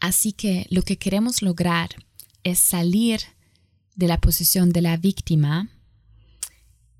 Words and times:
Así 0.00 0.32
que 0.32 0.66
lo 0.70 0.82
que 0.82 0.98
queremos 0.98 1.42
lograr 1.42 1.90
es 2.42 2.58
salir 2.58 3.20
de 3.94 4.08
la 4.08 4.18
posición 4.18 4.70
de 4.70 4.80
la 4.80 4.96
víctima 4.96 5.68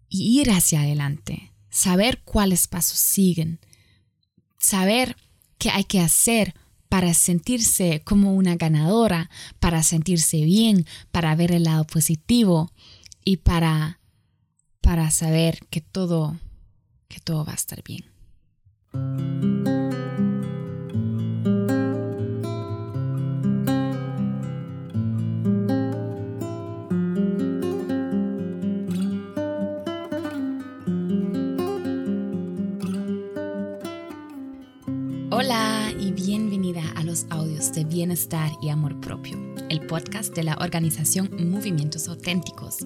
y 0.08 0.40
ir 0.40 0.50
hacia 0.50 0.82
adelante, 0.82 1.52
saber 1.70 2.20
cuáles 2.24 2.68
pasos 2.68 2.98
siguen, 2.98 3.60
saber 4.58 5.16
qué 5.56 5.70
hay 5.70 5.84
que 5.84 6.00
hacer 6.00 6.54
para 6.90 7.14
sentirse 7.14 8.02
como 8.04 8.34
una 8.34 8.56
ganadora, 8.56 9.30
para 9.60 9.82
sentirse 9.82 10.44
bien, 10.44 10.84
para 11.12 11.34
ver 11.36 11.52
el 11.52 11.64
lado 11.64 11.84
positivo 11.84 12.70
y 13.24 13.38
para, 13.38 14.00
para 14.80 15.10
saber 15.10 15.60
que 15.70 15.80
todo, 15.80 16.36
que 17.08 17.20
todo 17.20 17.44
va 17.44 17.52
a 17.52 17.56
estar 17.56 17.82
bien. 17.82 19.49
Bienestar 38.10 38.50
y 38.60 38.70
Amor 38.70 39.00
Propio, 39.00 39.38
el 39.68 39.86
podcast 39.86 40.34
de 40.34 40.42
la 40.42 40.56
organización 40.56 41.30
Movimientos 41.48 42.08
Auténticos, 42.08 42.78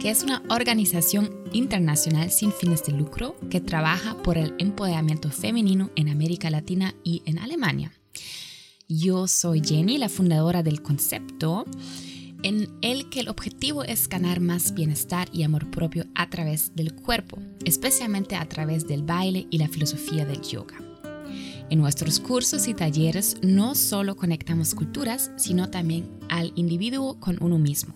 que 0.00 0.08
es 0.08 0.22
una 0.22 0.44
organización 0.50 1.42
internacional 1.52 2.30
sin 2.30 2.52
fines 2.52 2.84
de 2.84 2.92
lucro 2.92 3.34
que 3.50 3.60
trabaja 3.60 4.16
por 4.22 4.38
el 4.38 4.54
empoderamiento 4.58 5.30
femenino 5.30 5.90
en 5.96 6.08
América 6.08 6.48
Latina 6.48 6.94
y 7.02 7.24
en 7.26 7.40
Alemania. 7.40 7.90
Yo 8.88 9.26
soy 9.26 9.62
Jenny, 9.64 9.98
la 9.98 10.08
fundadora 10.08 10.62
del 10.62 10.80
concepto 10.80 11.64
en 12.44 12.68
el 12.80 13.10
que 13.10 13.18
el 13.18 13.30
objetivo 13.30 13.82
es 13.82 14.08
ganar 14.08 14.38
más 14.38 14.74
bienestar 14.74 15.28
y 15.32 15.42
amor 15.42 15.68
propio 15.72 16.04
a 16.14 16.30
través 16.30 16.76
del 16.76 16.94
cuerpo, 16.94 17.40
especialmente 17.64 18.36
a 18.36 18.48
través 18.48 18.86
del 18.86 19.02
baile 19.02 19.48
y 19.50 19.58
la 19.58 19.66
filosofía 19.66 20.24
del 20.24 20.40
yoga. 20.42 20.76
En 21.70 21.80
nuestros 21.80 22.18
cursos 22.18 22.66
y 22.66 22.72
talleres 22.72 23.36
no 23.42 23.74
solo 23.74 24.16
conectamos 24.16 24.74
culturas, 24.74 25.30
sino 25.36 25.68
también 25.68 26.08
al 26.30 26.52
individuo 26.54 27.20
con 27.20 27.36
uno 27.42 27.58
mismo. 27.58 27.94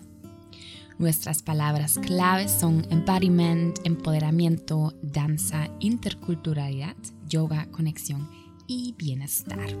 Nuestras 0.99 1.41
palabras 1.41 1.97
claves 1.97 2.51
son 2.51 2.85
embodiment, 2.91 3.79
empoderamiento, 3.83 4.93
danza, 5.01 5.69
interculturalidad, 5.79 6.95
yoga, 7.27 7.65
conexión 7.71 8.29
y 8.67 8.93
bienestar. 8.95 9.75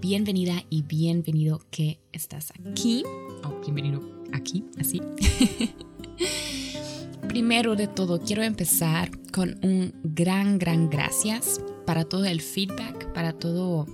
Bienvenida 0.00 0.64
y 0.70 0.80
bienvenido 0.82 1.60
que 1.70 2.00
estás 2.10 2.52
aquí, 2.52 3.04
o 3.44 3.60
bienvenido 3.60 4.00
aquí, 4.32 4.64
así. 4.80 5.02
Primero 7.28 7.76
de 7.76 7.86
todo, 7.86 8.18
quiero 8.18 8.42
empezar 8.42 9.10
con 9.30 9.58
un 9.62 9.92
gran, 10.04 10.58
gran 10.58 10.88
gracias 10.88 11.60
para 11.84 12.04
todo 12.04 12.24
el 12.24 12.40
feedback, 12.40 13.12
para 13.12 13.32
todo, 13.32 13.86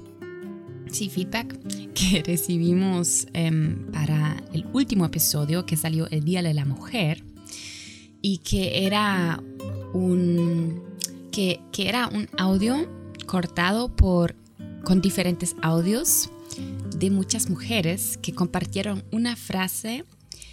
sí, 0.91 1.09
feedback 1.09 1.57
que 1.95 2.23
recibimos 2.23 3.27
em, 3.33 3.87
para 3.93 4.43
el 4.53 4.67
último 4.73 5.05
episodio 5.05 5.67
que 5.67 5.77
salió 5.77 6.09
el 6.11 6.25
Día 6.25 6.43
de 6.43 6.55
la 6.55 6.65
Mujer 6.65 7.25
y 8.23 8.39
que 8.39 8.87
era 8.87 9.43
un, 9.93 10.83
que, 11.33 11.61
que 11.73 11.89
era 11.89 12.09
un 12.09 12.29
audio 12.39 12.89
cortado 13.27 13.95
por, 13.95 14.35
con 14.85 15.01
diferentes 15.01 15.57
audios 15.63 16.31
de 16.97 17.11
muchas 17.11 17.49
mujeres 17.49 18.19
que 18.21 18.33
compartieron 18.35 19.05
una 19.11 19.37
frase 19.37 20.05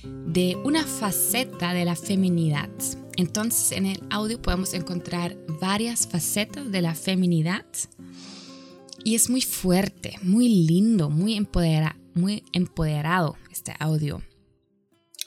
de 0.03 0.55
una 0.63 0.83
faceta 0.83 1.73
de 1.73 1.85
la 1.85 1.95
feminidad 1.95 2.69
entonces 3.17 3.71
en 3.71 3.87
el 3.87 4.03
audio 4.11 4.39
podemos 4.39 4.75
encontrar 4.75 5.35
varias 5.59 6.07
facetas 6.07 6.71
de 6.71 6.83
la 6.83 6.93
feminidad 6.93 7.65
y 9.03 9.15
es 9.15 9.29
muy 9.29 9.41
fuerte, 9.41 10.15
muy 10.21 10.47
lindo, 10.47 11.09
muy, 11.09 11.33
empodera, 11.33 11.97
muy 12.13 12.43
empoderado 12.53 13.35
este 13.51 13.73
audio. 13.79 14.21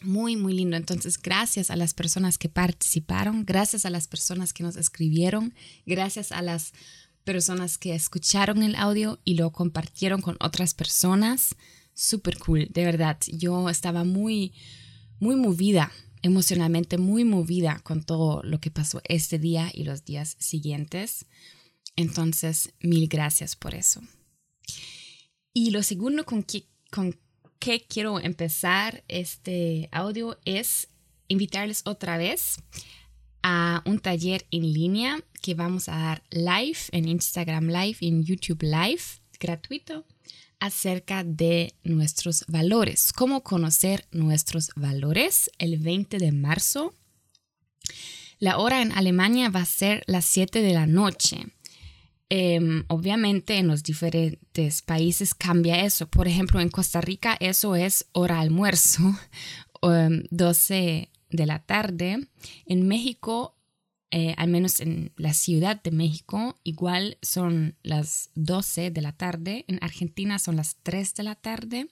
Muy, 0.03 0.37
muy 0.37 0.55
lindo. 0.55 0.77
Entonces, 0.77 1.21
gracias 1.21 1.71
a 1.71 1.77
las 1.77 1.93
personas 1.93 2.39
que 2.39 2.49
participaron, 2.49 3.45
gracias 3.45 3.85
a 3.85 3.91
las 3.91 4.07
personas 4.07 4.53
que 4.53 4.63
nos 4.63 4.77
escribieron, 4.77 5.53
gracias 5.85 6.31
a 6.31 6.43
las 6.43 6.73
personas 7.25 7.77
que 7.77 7.95
escucharon 7.95 8.63
el 8.63 8.77
audio 8.77 9.19
y 9.25 9.35
lo 9.35 9.51
compartieron 9.51 10.23
con 10.23 10.37
otras 10.41 10.75
personas. 10.75 11.57
Súper 12.01 12.39
cool, 12.39 12.69
de 12.71 12.85
verdad. 12.85 13.19
Yo 13.27 13.69
estaba 13.69 14.05
muy, 14.05 14.55
muy 15.19 15.37
movida 15.37 15.93
emocionalmente 16.23 16.99
muy 16.99 17.25
movida 17.25 17.81
con 17.83 18.03
todo 18.03 18.43
lo 18.43 18.61
que 18.61 18.71
pasó 18.71 19.01
este 19.05 19.39
día 19.39 19.71
y 19.73 19.85
los 19.85 20.05
días 20.05 20.37
siguientes. 20.39 21.27
Entonces, 21.97 22.73
mil 22.81 23.09
gracias 23.09 23.57
por 23.57 23.75
eso. 23.75 24.01
Y 25.53 25.71
lo 25.71 25.83
segundo 25.83 26.25
con 26.25 26.43
que, 26.43 26.67
con 26.91 27.19
quiero 27.89 28.21
empezar 28.21 29.05
este 29.09 29.89
audio 29.93 30.39
es 30.45 30.89
invitarles 31.29 31.83
otra 31.85 32.17
vez 32.17 32.57
a 33.43 33.83
un 33.85 33.99
taller 33.99 34.47
en 34.51 34.73
línea 34.73 35.23
que 35.43 35.55
vamos 35.55 35.89
a 35.89 35.97
dar 35.97 36.23
live 36.31 36.79
en 36.93 37.09
Instagram 37.09 37.69
Live, 37.69 37.99
en 38.01 38.25
YouTube 38.25 38.63
Live, 38.63 39.03
gratuito 39.39 40.07
acerca 40.61 41.25
de 41.25 41.75
nuestros 41.83 42.45
valores, 42.47 43.13
cómo 43.13 43.43
conocer 43.43 44.07
nuestros 44.13 44.71
valores 44.77 45.51
el 45.59 45.79
20 45.79 46.19
de 46.19 46.33
marzo. 46.33 46.95
La 48.39 48.59
hora 48.59 48.83
en 48.83 48.93
Alemania 48.93 49.49
va 49.49 49.61
a 49.61 49.67
ser 49.67 50.05
las 50.07 50.25
7 50.27 50.63
de 50.63 50.73
la 50.73 50.87
noche. 50.87 51.47
Em, 52.29 52.85
obviamente 52.87 53.57
en 53.57 53.67
los 53.67 53.83
diferentes 53.83 54.83
países 54.83 55.35
cambia 55.35 55.85
eso. 55.85 56.09
Por 56.09 56.29
ejemplo, 56.29 56.61
en 56.61 56.69
Costa 56.69 57.01
Rica 57.01 57.37
eso 57.41 57.75
es 57.75 58.07
hora 58.13 58.39
almuerzo, 58.41 59.19
12 59.83 60.77
em, 60.99 61.07
de 61.31 61.47
la 61.47 61.59
tarde. 61.59 62.29
En 62.67 62.87
México 62.87 63.57
eh, 64.13 64.35
al 64.37 64.49
menos 64.49 64.81
en 64.81 65.13
la 65.17 65.33
Ciudad 65.33 65.81
de 65.83 65.93
México, 65.93 66.59
igual 66.65 67.19
son 67.23 67.77
las 67.83 68.31
12 68.35 68.91
de 68.91 69.01
la 69.03 69.13
tarde. 69.13 69.65
En 69.69 69.79
Argentina 69.83 70.39
son 70.39 70.57
las 70.57 70.77
3 70.83 71.15
de 71.15 71.23
la 71.23 71.37
tarde. 71.37 71.89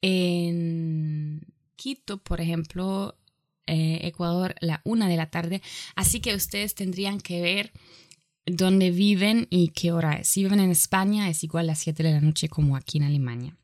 En 0.00 1.40
Quito, 1.76 2.18
por 2.18 2.40
ejemplo, 2.40 3.16
eh, 3.66 4.00
Ecuador, 4.02 4.54
la 4.60 4.80
1 4.84 5.08
de 5.08 5.16
la 5.16 5.30
tarde. 5.30 5.60
Así 5.96 6.20
que 6.20 6.34
ustedes 6.34 6.76
tendrían 6.76 7.20
que 7.20 7.40
ver 7.40 7.72
dónde 8.46 8.92
viven 8.92 9.48
y 9.50 9.68
qué 9.68 9.90
hora 9.90 10.14
es. 10.14 10.28
Si 10.28 10.44
viven 10.44 10.60
en 10.60 10.70
España, 10.70 11.28
es 11.28 11.42
igual 11.42 11.64
a 11.64 11.72
las 11.72 11.80
7 11.80 12.02
de 12.02 12.12
la 12.12 12.20
noche 12.20 12.48
como 12.48 12.76
aquí 12.76 12.98
en 12.98 13.04
Alemania. 13.04 13.56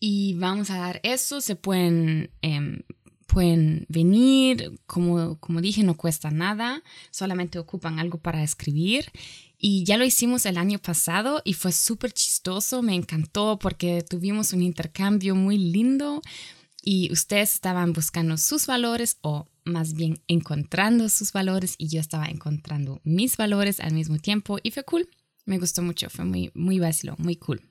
Y 0.00 0.34
vamos 0.34 0.70
a 0.70 0.78
dar 0.78 1.00
eso. 1.04 1.40
Se 1.40 1.54
pueden 1.54 2.30
em, 2.42 2.80
pueden 3.26 3.86
venir, 3.88 4.78
como, 4.86 5.38
como 5.38 5.60
dije, 5.60 5.82
no 5.82 5.96
cuesta 5.96 6.30
nada, 6.30 6.82
solamente 7.10 7.58
ocupan 7.58 7.98
algo 7.98 8.18
para 8.18 8.42
escribir. 8.42 9.10
Y 9.58 9.84
ya 9.84 9.96
lo 9.96 10.04
hicimos 10.04 10.46
el 10.46 10.58
año 10.58 10.78
pasado 10.78 11.42
y 11.44 11.54
fue 11.54 11.72
súper 11.72 12.12
chistoso, 12.12 12.82
me 12.82 12.94
encantó 12.94 13.58
porque 13.58 14.02
tuvimos 14.02 14.52
un 14.52 14.62
intercambio 14.62 15.34
muy 15.34 15.58
lindo 15.58 16.22
y 16.82 17.10
ustedes 17.10 17.54
estaban 17.54 17.92
buscando 17.92 18.36
sus 18.36 18.66
valores 18.66 19.18
o 19.22 19.46
más 19.64 19.94
bien 19.94 20.20
encontrando 20.28 21.08
sus 21.08 21.32
valores 21.32 21.74
y 21.78 21.88
yo 21.88 22.00
estaba 22.00 22.26
encontrando 22.26 23.00
mis 23.02 23.36
valores 23.36 23.80
al 23.80 23.92
mismo 23.92 24.18
tiempo 24.18 24.58
y 24.62 24.70
fue 24.70 24.84
cool, 24.84 25.08
me 25.46 25.58
gustó 25.58 25.82
mucho, 25.82 26.08
fue 26.10 26.24
muy, 26.24 26.50
muy 26.54 26.78
vacilo, 26.78 27.16
muy 27.18 27.36
cool. 27.36 27.62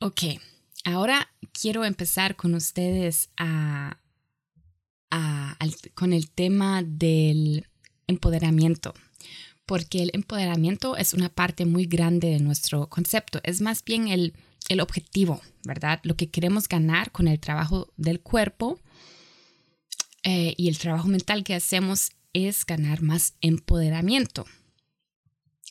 Ok, 0.00 0.22
Ahora 0.86 1.28
quiero 1.52 1.84
empezar 1.84 2.36
con 2.36 2.54
ustedes 2.54 3.30
a, 3.36 3.98
con 5.94 6.12
el 6.12 6.30
tema 6.30 6.84
del 6.84 7.66
empoderamiento, 8.06 8.94
porque 9.66 10.04
el 10.04 10.12
empoderamiento 10.14 10.96
es 10.96 11.12
una 11.12 11.28
parte 11.28 11.66
muy 11.66 11.86
grande 11.86 12.28
de 12.28 12.38
nuestro 12.38 12.88
concepto, 12.88 13.40
es 13.42 13.60
más 13.60 13.84
bien 13.84 14.06
el, 14.06 14.34
objetivo, 14.80 15.42
¿verdad? 15.64 15.98
Lo 16.04 16.14
que 16.16 16.30
queremos 16.30 16.68
ganar 16.68 17.10
con 17.10 17.26
el 17.26 17.40
trabajo 17.40 17.92
del 17.96 18.20
cuerpo 18.20 18.78
eh, 20.22 20.54
y 20.56 20.68
el 20.68 20.78
trabajo 20.78 21.08
mental 21.08 21.42
que 21.42 21.56
hacemos 21.56 22.12
es 22.32 22.64
ganar 22.64 23.02
más 23.02 23.34
empoderamiento. 23.40 24.46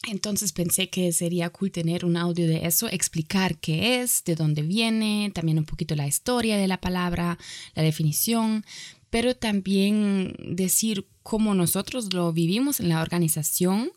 Entonces 0.08 0.52
pensé 0.52 0.90
que 0.90 1.12
sería 1.12 1.50
cool 1.50 1.72
tener 1.72 2.06
un 2.06 2.18
audio 2.18 2.48
de 2.48 2.66
eso, 2.66 2.88
explicar 2.88 3.58
qué 3.58 4.02
es, 4.02 4.24
de 4.24 4.36
dónde 4.36 4.62
viene, 4.62 5.32
también 5.34 5.58
un 5.58 5.66
poquito 5.66 5.96
la 5.96 6.08
historia 6.08 6.58
de 6.58 6.68
la 6.68 6.80
palabra, 6.80 7.38
la 7.74 7.84
definición, 7.84 8.66
pero 9.10 9.36
también 9.36 10.36
decir 10.40 11.08
cómo 11.24 11.56
nosotros 11.56 12.14
lo 12.14 12.32
vivimos 12.34 12.80
en 12.80 12.90
la 12.90 13.02
organización 13.02 13.92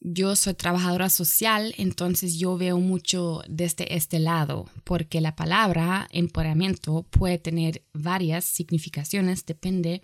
yo 0.00 0.34
soy 0.34 0.54
trabajadora 0.54 1.10
social, 1.10 1.74
entonces 1.76 2.38
yo 2.38 2.56
veo 2.56 2.80
mucho 2.80 3.42
desde 3.48 3.96
este 3.96 4.18
lado, 4.18 4.66
porque 4.84 5.20
la 5.20 5.36
palabra 5.36 6.08
empoderamiento 6.10 7.02
puede 7.10 7.36
tener 7.36 7.82
varias 7.92 8.46
significaciones, 8.46 9.44
depende 9.44 10.00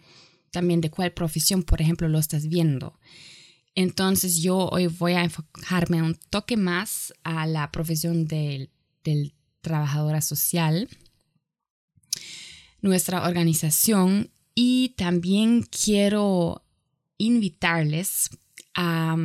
también 0.50 0.82
de 0.82 0.90
cuál 0.90 1.12
profesión, 1.12 1.62
por 1.62 1.80
ejemplo, 1.80 2.08
lo 2.08 2.18
estás 2.18 2.46
viendo. 2.48 2.98
Entonces 3.76 4.42
yo 4.42 4.68
hoy 4.70 4.88
voy 4.88 5.12
a 5.12 5.22
enfocarme 5.22 6.02
un 6.02 6.16
toque 6.30 6.56
más 6.56 7.14
a 7.22 7.46
la 7.46 7.70
profesión 7.70 8.26
del, 8.26 8.70
del 9.04 9.34
trabajadora 9.60 10.20
social, 10.22 10.88
nuestra 12.80 13.28
organización 13.28 14.32
y 14.54 14.94
también 14.96 15.62
quiero 15.62 16.64
invitarles 17.18 18.30
a 18.74 19.16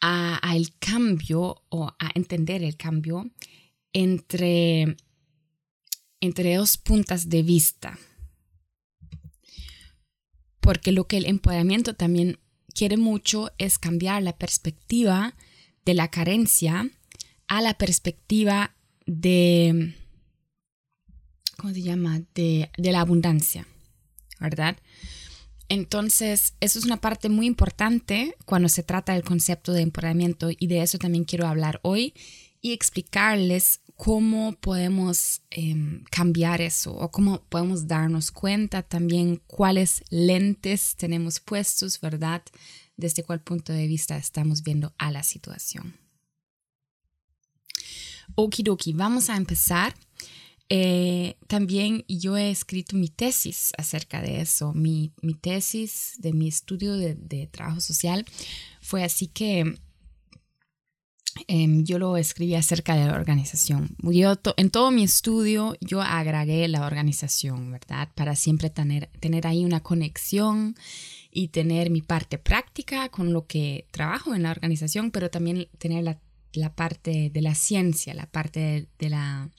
al 0.00 0.72
cambio 0.78 1.62
o 1.68 1.88
a 1.98 2.10
entender 2.14 2.62
el 2.62 2.76
cambio 2.76 3.30
entre, 3.92 4.96
entre 6.20 6.56
dos 6.56 6.78
puntas 6.78 7.28
de 7.28 7.42
vista. 7.42 7.98
Porque 10.60 10.92
lo 10.92 11.06
que 11.06 11.18
el 11.18 11.26
empoderamiento 11.26 11.94
también 11.94 12.38
quiere 12.74 12.96
mucho 12.96 13.50
es 13.58 13.78
cambiar 13.78 14.22
la 14.22 14.36
perspectiva 14.36 15.34
de 15.84 15.94
la 15.94 16.10
carencia 16.10 16.90
a 17.48 17.60
la 17.60 17.74
perspectiva 17.74 18.74
de, 19.06 19.94
¿cómo 21.56 21.74
se 21.74 21.82
llama? 21.82 22.22
De, 22.34 22.70
de 22.76 22.92
la 22.92 23.00
abundancia, 23.00 23.66
¿verdad? 24.38 24.76
Entonces, 25.68 26.54
eso 26.60 26.78
es 26.78 26.84
una 26.84 27.00
parte 27.00 27.28
muy 27.28 27.46
importante 27.46 28.36
cuando 28.44 28.68
se 28.68 28.82
trata 28.82 29.14
del 29.14 29.22
concepto 29.22 29.72
de 29.72 29.82
empoderamiento 29.82 30.50
y 30.50 30.66
de 30.66 30.82
eso 30.82 30.98
también 30.98 31.24
quiero 31.24 31.46
hablar 31.46 31.80
hoy 31.82 32.14
y 32.60 32.72
explicarles 32.72 33.80
cómo 34.00 34.52
podemos 34.52 35.42
em, 35.50 36.04
cambiar 36.10 36.62
eso 36.62 36.90
o 36.90 37.10
cómo 37.10 37.42
podemos 37.50 37.86
darnos 37.86 38.30
cuenta 38.30 38.82
también 38.82 39.42
cuáles 39.46 40.02
lentes 40.08 40.96
tenemos 40.96 41.38
puestos, 41.38 42.00
¿verdad? 42.00 42.42
Desde 42.96 43.22
cuál 43.22 43.42
punto 43.42 43.74
de 43.74 43.86
vista 43.86 44.16
estamos 44.16 44.62
viendo 44.62 44.94
a 44.96 45.10
la 45.10 45.22
situación. 45.22 45.98
Okidoki, 48.36 48.94
vamos 48.94 49.28
a 49.28 49.36
empezar 49.36 49.94
eh, 50.70 51.36
también 51.46 52.04
yo 52.08 52.38
he 52.38 52.50
escrito 52.50 52.96
mi 52.96 53.08
tesis 53.08 53.72
acerca 53.76 54.22
de 54.22 54.40
eso. 54.40 54.72
Mi, 54.72 55.12
tesis 55.42 56.14
de 56.20 56.32
mi 56.32 56.48
estudio 56.48 56.94
de, 56.96 57.48
trabajo 57.48 57.82
social 57.82 58.24
fue 58.80 59.04
así 59.04 59.26
que 59.26 59.78
em, 61.46 61.84
yo 61.84 61.98
lo 61.98 62.16
escribí 62.16 62.54
acerca 62.54 62.94
de 62.94 63.06
la 63.06 63.14
organización. 63.14 63.96
Yo 64.02 64.36
en 64.56 64.70
todo 64.70 64.90
mi 64.90 65.02
estudio 65.02 65.76
yo 65.80 66.02
agregué 66.02 66.66
la 66.68 66.86
organización, 66.86 67.70
¿verdad? 67.72 68.08
Para 68.14 68.36
siempre 68.36 68.70
tener, 68.70 69.08
tener 69.20 69.46
ahí 69.46 69.64
una 69.64 69.80
conexión 69.80 70.76
y 71.30 71.48
tener 71.48 71.90
mi 71.90 72.02
parte 72.02 72.38
práctica 72.38 73.08
con 73.08 73.32
lo 73.32 73.46
que 73.46 73.86
trabajo 73.90 74.34
en 74.34 74.42
la 74.42 74.50
organización, 74.50 75.10
pero 75.10 75.30
también 75.30 75.68
tener 75.78 76.04
la, 76.04 76.18
la 76.52 76.74
parte 76.74 77.30
de 77.30 77.42
la 77.42 77.54
ciencia, 77.54 78.14
la 78.14 78.26
parte 78.26 78.88
de 78.98 79.10
la 79.10 79.50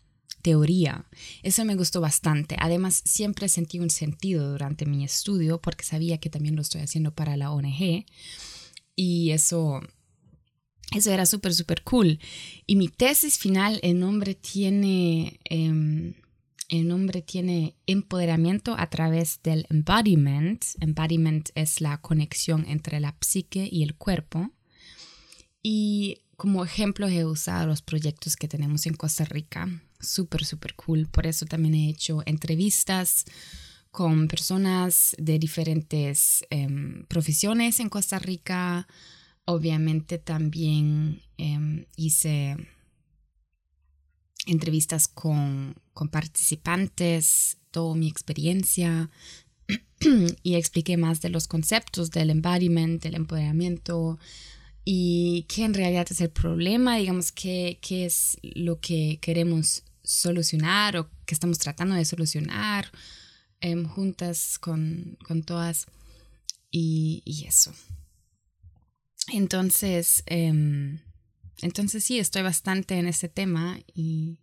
teoría. 0.42 1.06
Eso 1.44 1.64
me 1.66 1.76
gustó 1.76 2.02
bastante. 2.02 2.56
Además, 2.60 3.02
siempre 3.06 3.48
sentí 3.48 3.80
un 3.80 3.90
sentido 3.90 4.52
durante 4.52 4.86
mi 4.86 5.04
estudio 5.04 5.62
porque 5.62 5.86
sabía 5.86 6.18
que 6.18 6.30
también 6.30 6.56
lo 6.56 6.62
estoy 6.62 6.82
haciendo 6.82 7.14
para 7.14 7.38
la 7.38 7.52
ONG 7.52 8.06
y 8.96 9.32
eso, 9.32 9.82
eso 10.92 11.12
era 11.12 11.26
súper, 11.26 11.54
súper 11.54 11.84
cool. 11.84 12.20
Y 12.68 12.76
mi 12.76 12.88
tesis 12.88 13.38
final, 13.38 13.80
el 13.84 14.00
nombre 14.00 14.36
tiene... 14.36 15.40
Em, 15.46 16.14
el 16.70 16.88
nombre 16.88 17.22
tiene 17.22 17.76
empoderamiento 17.86 18.76
a 18.80 18.90
través 18.90 19.42
del 19.44 19.66
embodiment. 19.70 20.64
Embodiment 20.80 21.50
es 21.54 21.82
la 21.82 22.00
conexión 22.00 22.66
entre 22.66 23.02
la 23.02 23.14
psique 23.20 23.68
y 23.70 23.84
el 23.84 23.96
cuerpo. 23.96 24.52
Y 25.62 26.20
como 26.38 26.64
ejemplo 26.64 27.10
he 27.10 27.26
usado 27.26 27.68
los 27.68 27.82
proyectos 27.82 28.38
que 28.38 28.48
tenemos 28.48 28.86
en 28.86 28.94
Costa 28.94 29.26
Rica 29.26 29.68
súper, 30.00 30.46
súper 30.46 30.76
cool. 30.76 31.08
Por 31.08 31.28
eso 31.28 31.46
también 31.46 31.76
he 31.76 31.90
hecho 31.90 32.24
entrevistas 32.26 33.26
con 33.92 34.28
personas 34.28 35.16
de 35.18 35.38
diferentes 35.40 36.46
em, 36.50 37.06
profesiones 37.06 37.80
en 37.80 37.90
Costa 37.90 38.20
Rica. 38.20 38.88
Obviamente 39.52 40.18
también 40.18 41.22
em, 41.38 41.86
hice 41.98 42.56
entrevistas 44.46 45.08
con, 45.08 45.76
con 45.94 46.08
participantes, 46.08 47.58
toda 47.70 47.96
mi 47.96 48.08
experiencia 48.08 49.10
y 50.44 50.56
expliqué 50.56 50.96
más 50.96 51.20
de 51.22 51.30
los 51.30 51.48
conceptos 51.48 52.12
del 52.12 52.30
embodiment, 52.30 53.04
del 53.04 53.16
empoderamiento, 53.16 54.18
y 54.84 55.46
qué 55.50 55.66
en 55.66 55.74
realidad 55.74 56.08
es 56.10 56.22
el 56.22 56.30
problema, 56.30 56.96
digamos, 56.96 57.32
qué, 57.32 57.78
qué 57.82 58.06
es 58.06 58.38
lo 58.42 58.80
que 58.80 59.20
queremos 59.22 59.84
solucionar 60.02 60.98
o 60.98 61.10
que 61.26 61.36
estamos 61.36 61.60
tratando 61.60 61.96
de 61.96 62.06
solucionar 62.06 62.92
em, 63.60 63.86
juntas 63.86 64.58
con, 64.60 65.18
todas 65.46 65.88
y, 66.72 67.46
eso. 67.48 67.74
Entonces, 69.32 70.24
em, 70.26 71.00
entonces 71.62 72.04
sí, 72.04 72.20
estoy 72.20 72.42
bastante 72.42 72.96
en 72.98 73.08
este 73.08 73.30
tema 73.30 73.80
y, 73.96 74.38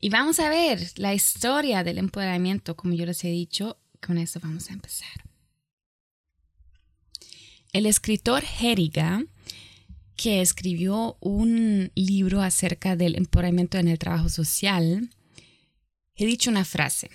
y 0.00 0.08
vamos 0.08 0.40
a 0.40 0.48
ver 0.48 0.92
la 0.96 1.14
historia 1.14 1.84
del 1.84 1.98
empoderamiento, 1.98 2.76
como 2.76 2.94
yo 2.94 3.04
les 3.04 3.22
he 3.24 3.28
dicho, 3.28 3.78
con 4.00 4.18
eso 4.18 4.40
vamos 4.40 4.70
a 4.70 4.72
empezar. 4.72 5.08
El 7.72 7.84
escritor 7.84 8.44
Heriga 8.60 9.22
que 10.18 10.40
escribió 10.40 11.16
un 11.20 11.92
libro 11.94 12.42
acerca 12.42 12.96
del 12.96 13.14
empoderamiento 13.14 13.78
en 13.78 13.86
el 13.86 14.00
trabajo 14.00 14.28
social, 14.28 15.10
he 16.16 16.26
dicho 16.26 16.50
una 16.50 16.64
frase. 16.64 17.10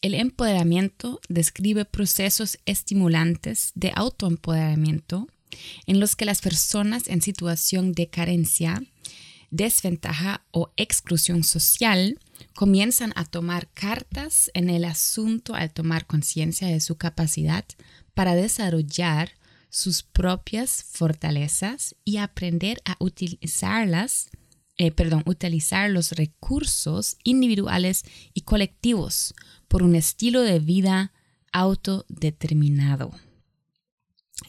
El 0.00 0.14
empoderamiento 0.14 1.20
describe 1.28 1.84
procesos 1.84 2.58
estimulantes 2.66 3.70
de 3.76 3.92
autoempoderamiento 3.94 5.28
en 5.86 6.00
los 6.00 6.16
que 6.16 6.24
las 6.24 6.40
personas 6.40 7.08
en 7.08 7.22
situación 7.22 7.92
de 7.92 8.08
carencia, 8.08 8.82
desventaja 9.50 10.44
o 10.50 10.72
exclusión 10.76 11.44
social 11.44 12.18
comienzan 12.54 13.12
a 13.16 13.24
tomar 13.24 13.68
cartas 13.72 14.50
en 14.54 14.70
el 14.70 14.84
asunto 14.84 15.54
al 15.54 15.72
tomar 15.72 16.06
conciencia 16.06 16.68
de 16.68 16.80
su 16.80 16.96
capacidad 16.96 17.64
para 18.14 18.34
desarrollar 18.34 19.32
sus 19.68 20.02
propias 20.02 20.84
fortalezas 20.84 21.96
y 22.04 22.16
aprender 22.16 22.80
a 22.84 22.96
utilizarlas, 22.98 24.30
eh, 24.76 24.90
perdón, 24.90 25.22
utilizar 25.26 25.90
los 25.90 26.12
recursos 26.12 27.16
individuales 27.22 28.04
y 28.34 28.42
colectivos 28.42 29.34
por 29.68 29.82
un 29.82 29.96
estilo 29.96 30.42
de 30.42 30.58
vida 30.58 31.12
autodeterminado. 31.52 33.12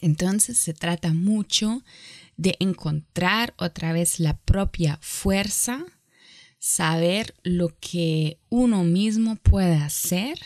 Entonces 0.00 0.58
se 0.58 0.74
trata 0.74 1.12
mucho 1.12 1.82
de 2.36 2.56
encontrar 2.58 3.54
otra 3.58 3.92
vez 3.92 4.18
la 4.20 4.36
propia 4.36 4.98
fuerza, 5.00 5.84
saber 6.58 7.34
lo 7.42 7.76
que 7.78 8.38
uno 8.48 8.84
mismo 8.84 9.36
puede 9.36 9.76
hacer. 9.76 10.38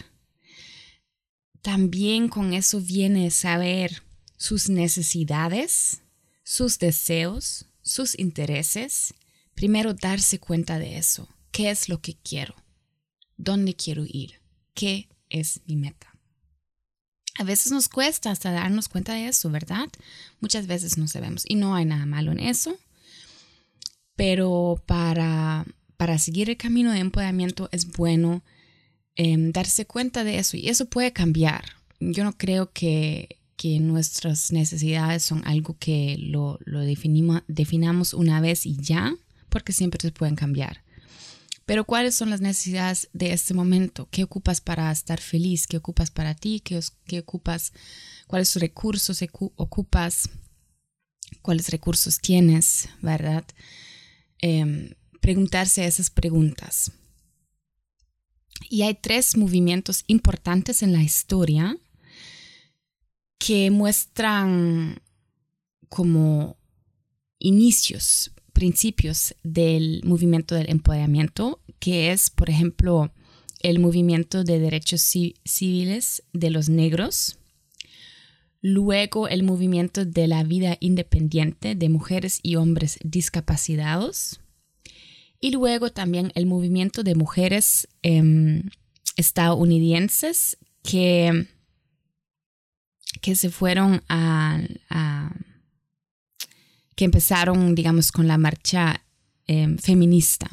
También 1.63 2.29
con 2.29 2.53
eso 2.53 2.81
viene 2.81 3.31
saber 3.31 4.03
sus 4.37 4.69
necesidades, 4.69 6.03
sus 6.45 6.79
deseos, 6.79 7.67
sus 7.83 8.19
intereses, 8.19 9.15
primero 9.55 9.95
darse 9.95 10.39
cuenta 10.39 10.79
de 10.79 10.99
eso. 10.99 11.29
¿Qué 11.51 11.71
es 11.71 11.89
lo 11.89 12.01
que 12.01 12.15
quiero? 12.17 12.55
¿Dónde 13.37 13.75
quiero 13.75 14.05
ir? 14.07 14.41
¿Qué 14.75 15.09
es 15.29 15.61
mi 15.67 15.77
meta? 15.77 16.08
A 17.39 17.45
veces 17.45 17.73
nos 17.73 17.89
cuesta 17.89 18.31
hasta 18.31 18.53
darnos 18.53 18.89
cuenta 18.89 19.15
de 19.15 19.29
eso, 19.29 19.51
¿verdad? 19.51 19.89
Muchas 20.41 20.67
veces 20.67 20.99
no 20.99 21.09
sabemos 21.09 21.45
y 21.47 21.55
no 21.55 21.75
hay 21.75 21.85
nada 21.85 22.05
malo 22.05 22.33
en 22.33 22.41
eso. 22.41 22.77
Pero 24.17 24.83
para, 24.87 25.65
para 25.97 26.19
seguir 26.19 26.51
el 26.51 26.57
camino 26.57 26.93
de 26.93 26.99
empoderamiento 26.99 27.69
es 27.73 27.87
bueno 27.93 28.43
em, 29.15 29.53
darse 29.53 29.87
cuenta 29.87 30.25
de 30.25 30.39
eso 30.39 30.57
y 30.57 30.69
eso 30.69 30.87
puede 30.87 31.13
cambiar. 31.13 31.65
Yo 32.01 32.25
no 32.25 32.37
creo 32.37 32.73
que 32.73 33.39
que 33.59 33.81
nuestras 33.81 34.53
necesidades 34.53 35.25
son 35.25 35.43
algo 35.45 35.77
que 35.81 36.17
lo, 36.17 36.61
definimos, 36.65 37.43
definamos 37.49 38.15
una 38.15 38.41
vez 38.41 38.65
y 38.65 38.77
ya, 38.77 39.17
porque 39.49 39.73
siempre 39.73 40.01
se 40.01 40.13
pueden 40.13 40.37
cambiar. 40.37 40.85
Pero 41.69 41.85
¿cuáles 41.85 42.15
son 42.15 42.31
las 42.31 42.41
necesidades 42.41 43.11
de 43.13 43.35
este 43.35 43.53
momento? 43.53 44.09
¿Qué 44.11 44.25
ocupas 44.25 44.63
para 44.63 44.91
estar 44.91 45.21
feliz? 45.21 45.67
¿Qué 45.67 45.77
ocupas 45.77 46.11
para 46.11 46.35
ti? 46.35 46.61
¿Qué, 46.61 47.19
ocupas? 47.19 47.75
¿Cuáles 48.27 48.57
recursos 48.57 49.23
ocupas? 49.57 50.31
cuáles 51.43 51.69
recursos 51.69 52.21
tienes, 52.21 52.89
¿verdad? 53.03 53.45
Em, 54.39 54.95
preguntarse 55.21 55.85
esas 55.85 56.09
preguntas. 56.09 56.91
Y 58.71 58.81
hay 58.81 58.95
tres 58.95 59.37
movimientos 59.37 60.05
importantes 60.07 60.83
en 60.83 60.95
la 60.95 61.03
historia 61.03 61.77
que 63.37 63.71
muestran 63.71 65.03
como 65.91 66.57
inicios, 67.39 68.31
principios 68.59 69.37
del 69.45 70.01
movimiento 70.05 70.57
del 70.57 70.69
empoderamiento, 70.69 71.61
que 71.79 72.11
es, 72.11 72.29
por 72.29 72.51
ejemplo, 72.51 73.13
el 73.61 73.79
movimiento 73.79 74.43
de 74.43 74.59
derechos 74.59 75.01
civiles 75.01 76.25
de 76.33 76.51
los 76.51 76.69
negros, 76.69 77.39
luego 78.61 79.29
el 79.29 79.45
movimiento 79.45 80.05
de 80.05 80.27
la 80.27 80.43
vida 80.43 80.77
independiente 80.81 81.77
de 81.77 81.89
mujeres 81.89 82.41
y 82.43 82.57
hombres 82.57 82.99
discapacitados, 83.05 84.41
y 85.39 85.53
luego 85.53 85.91
también 85.91 86.33
el 86.35 86.47
movimiento 86.47 87.05
de 87.05 87.15
mujeres 87.15 87.87
em, 88.03 88.71
estadounidenses 89.17 90.59
que, 90.83 91.47
que 93.21 93.37
se 93.37 93.51
fueron 93.51 94.03
a, 94.09 94.59
que 96.99 97.05
empezaron, 97.05 97.77
digamos, 97.77 98.11
con 98.11 98.27
la 98.27 98.39
marcha 98.39 99.05
em, 99.47 99.79
feminista. 99.79 100.51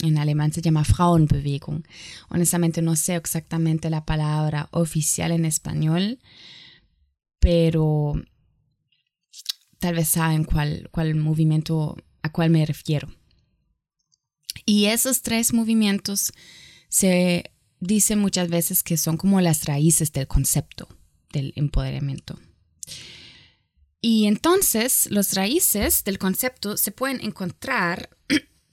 En 0.00 0.16
alemán 0.16 0.52
se 0.52 0.62
llama 0.62 0.84
Frauenbewegung. 0.84 1.82
Honestamente 2.28 2.82
no 2.82 2.94
sé 2.94 3.16
exactamente 3.16 3.90
la 3.90 4.04
palabra 4.04 4.68
oficial 4.70 5.32
en 5.32 5.44
español, 5.44 6.20
pero 7.40 8.14
tal 9.80 9.96
vez 9.96 10.06
saben 10.06 10.44
cuál, 10.44 10.88
cuál 10.92 11.16
movimiento 11.16 11.96
a 12.22 12.30
cuál 12.30 12.50
me 12.50 12.64
refiero. 12.64 13.12
Y 14.64 14.84
esos 14.84 15.22
tres 15.22 15.52
movimientos 15.52 16.32
se 16.90 17.50
dice 17.80 18.14
muchas 18.14 18.48
veces 18.48 18.84
que 18.84 18.96
son 18.96 19.16
como 19.16 19.40
las 19.40 19.64
raíces 19.64 20.12
del 20.12 20.28
concepto 20.28 20.86
del 21.32 21.52
empoderamiento. 21.56 22.38
Y 24.04 24.26
entonces 24.26 25.06
los 25.10 25.34
raíces 25.34 26.02
del 26.02 26.18
concepto 26.18 26.76
se 26.76 26.90
pueden 26.90 27.20
encontrar 27.20 28.10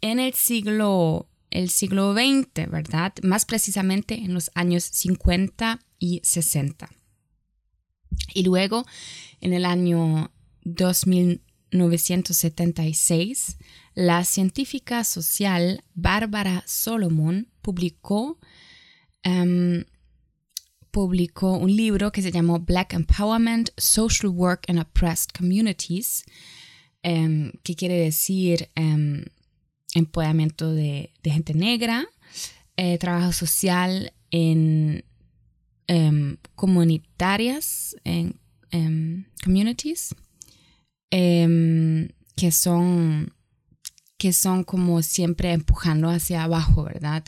en 0.00 0.18
el 0.18 0.34
siglo, 0.34 1.28
el 1.50 1.70
siglo 1.70 2.12
XX, 2.12 2.68
¿verdad? 2.68 3.14
Más 3.22 3.44
precisamente 3.44 4.16
en 4.16 4.34
los 4.34 4.50
años 4.56 4.82
50 4.82 5.78
y 6.00 6.20
60. 6.24 6.90
Y 8.34 8.42
luego, 8.42 8.84
en 9.40 9.52
el 9.52 9.64
año 9.64 10.32
2976, 10.64 13.58
la 13.94 14.24
científica 14.24 15.04
social 15.04 15.84
Bárbara 15.94 16.64
Solomon 16.66 17.48
publicó 17.62 18.40
em, 19.22 19.84
publicó 20.94 21.56
un 21.58 21.74
libro 21.74 22.12
que 22.12 22.22
se 22.22 22.30
llamó 22.30 22.60
Black 22.60 22.94
Empowerment, 22.94 23.70
Social 23.76 24.30
Work 24.30 24.70
in 24.70 24.78
Oppressed 24.78 25.32
Communities, 25.36 26.24
em, 27.02 27.50
que 27.64 27.74
quiere 27.74 27.98
decir 27.98 28.68
em, 28.76 29.24
empoderamiento 29.96 30.72
de, 30.72 31.10
gente 31.24 31.52
negra, 31.52 32.06
eh, 32.76 32.96
trabajo 32.98 33.32
social 33.32 34.12
en 34.30 35.04
em, 35.88 36.36
comunitarias, 36.54 37.96
en 38.04 38.38
communities, 39.42 40.14
que 41.10 42.50
son 42.50 43.32
que 44.16 44.32
son 44.32 44.64
como 44.64 45.02
siempre 45.02 45.52
empujando 45.52 46.08
hacia 46.08 46.44
abajo, 46.44 46.84
¿verdad? 46.84 47.24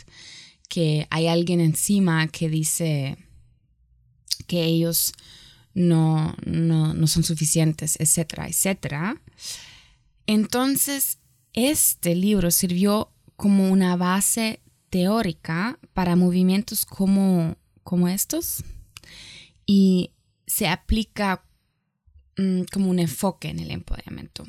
Que 0.69 1.05
hay 1.09 1.27
alguien 1.27 1.59
encima 1.59 2.27
que 2.27 2.49
dice, 2.49 3.17
que 4.47 4.63
ellos 4.63 5.13
no, 5.73 6.35
no, 6.43 7.07
son 7.07 7.23
suficientes, 7.23 7.97
etcétera, 7.99 8.47
etcétera. 8.47 9.21
Entonces, 10.25 11.19
este 11.53 12.15
libro 12.15 12.49
sirvió 12.49 13.11
como 13.35 13.69
una 13.69 13.95
base 13.95 14.61
teórica 14.89 15.77
para 15.93 16.15
movimientos 16.15 16.85
como, 16.85 17.57
como 17.83 18.07
estos 18.07 18.63
y 19.65 20.11
se 20.47 20.67
aplica 20.67 21.43
mm, 22.37 22.63
como 22.71 22.89
un 22.89 22.99
enfoque 22.99 23.49
en 23.49 23.59
el 23.59 23.69
empoderamiento. 23.69 24.45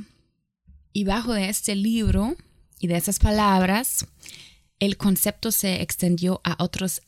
Y 0.93 1.05
bajo 1.05 1.35
de 1.35 1.50
este 1.50 1.76
libro 1.76 2.37
y 2.81 2.87
de 2.87 2.97
esas 2.97 3.19
palabras, 3.19 4.07
el 4.78 4.97
concepto 4.97 5.52
se 5.52 5.83
extendió 5.83 6.40
a 6.45 6.62
otros 6.62 7.02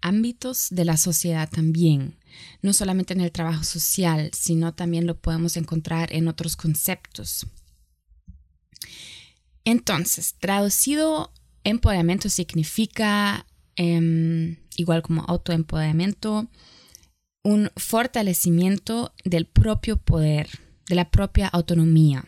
ámbitos 0.00 0.68
de 0.70 0.84
la 0.84 0.96
sociedad 0.96 1.48
también, 1.48 2.18
no 2.62 2.72
solamente 2.72 3.14
en 3.14 3.20
el 3.20 3.32
trabajo 3.32 3.64
social, 3.64 4.30
sino 4.32 4.74
también 4.74 5.06
lo 5.06 5.18
podemos 5.18 5.56
encontrar 5.56 6.12
en 6.12 6.28
otros 6.28 6.56
conceptos. 6.56 7.46
Entonces, 9.64 10.36
traducido, 10.38 11.32
empoderamiento 11.64 12.28
significa, 12.28 13.46
em, 13.74 14.56
igual 14.76 15.02
como 15.02 15.22
autoempoderamiento, 15.22 16.48
un 17.42 17.70
fortalecimiento 17.76 19.12
del 19.24 19.46
propio 19.46 19.96
poder, 19.96 20.48
de 20.88 20.94
la 20.94 21.10
propia 21.10 21.48
autonomía. 21.48 22.24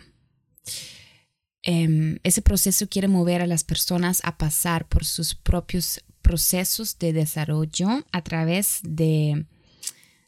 Em, 1.63 2.19
ese 2.23 2.41
proceso 2.41 2.89
quiere 2.89 3.09
mover 3.09 3.43
a 3.43 3.47
las 3.47 3.63
personas 3.63 4.21
a 4.25 4.39
pasar 4.39 4.89
por 4.89 5.05
sus 5.05 5.35
propios 5.35 6.01
procesos 6.29 6.99
de 6.99 7.15
desarrollo 7.15 8.05
a 8.13 8.23
través 8.23 8.81
de, 8.83 9.47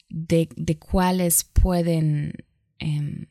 de, 0.09 0.79
cuáles 0.79 1.45
pueden 1.45 2.33
em, 2.79 3.27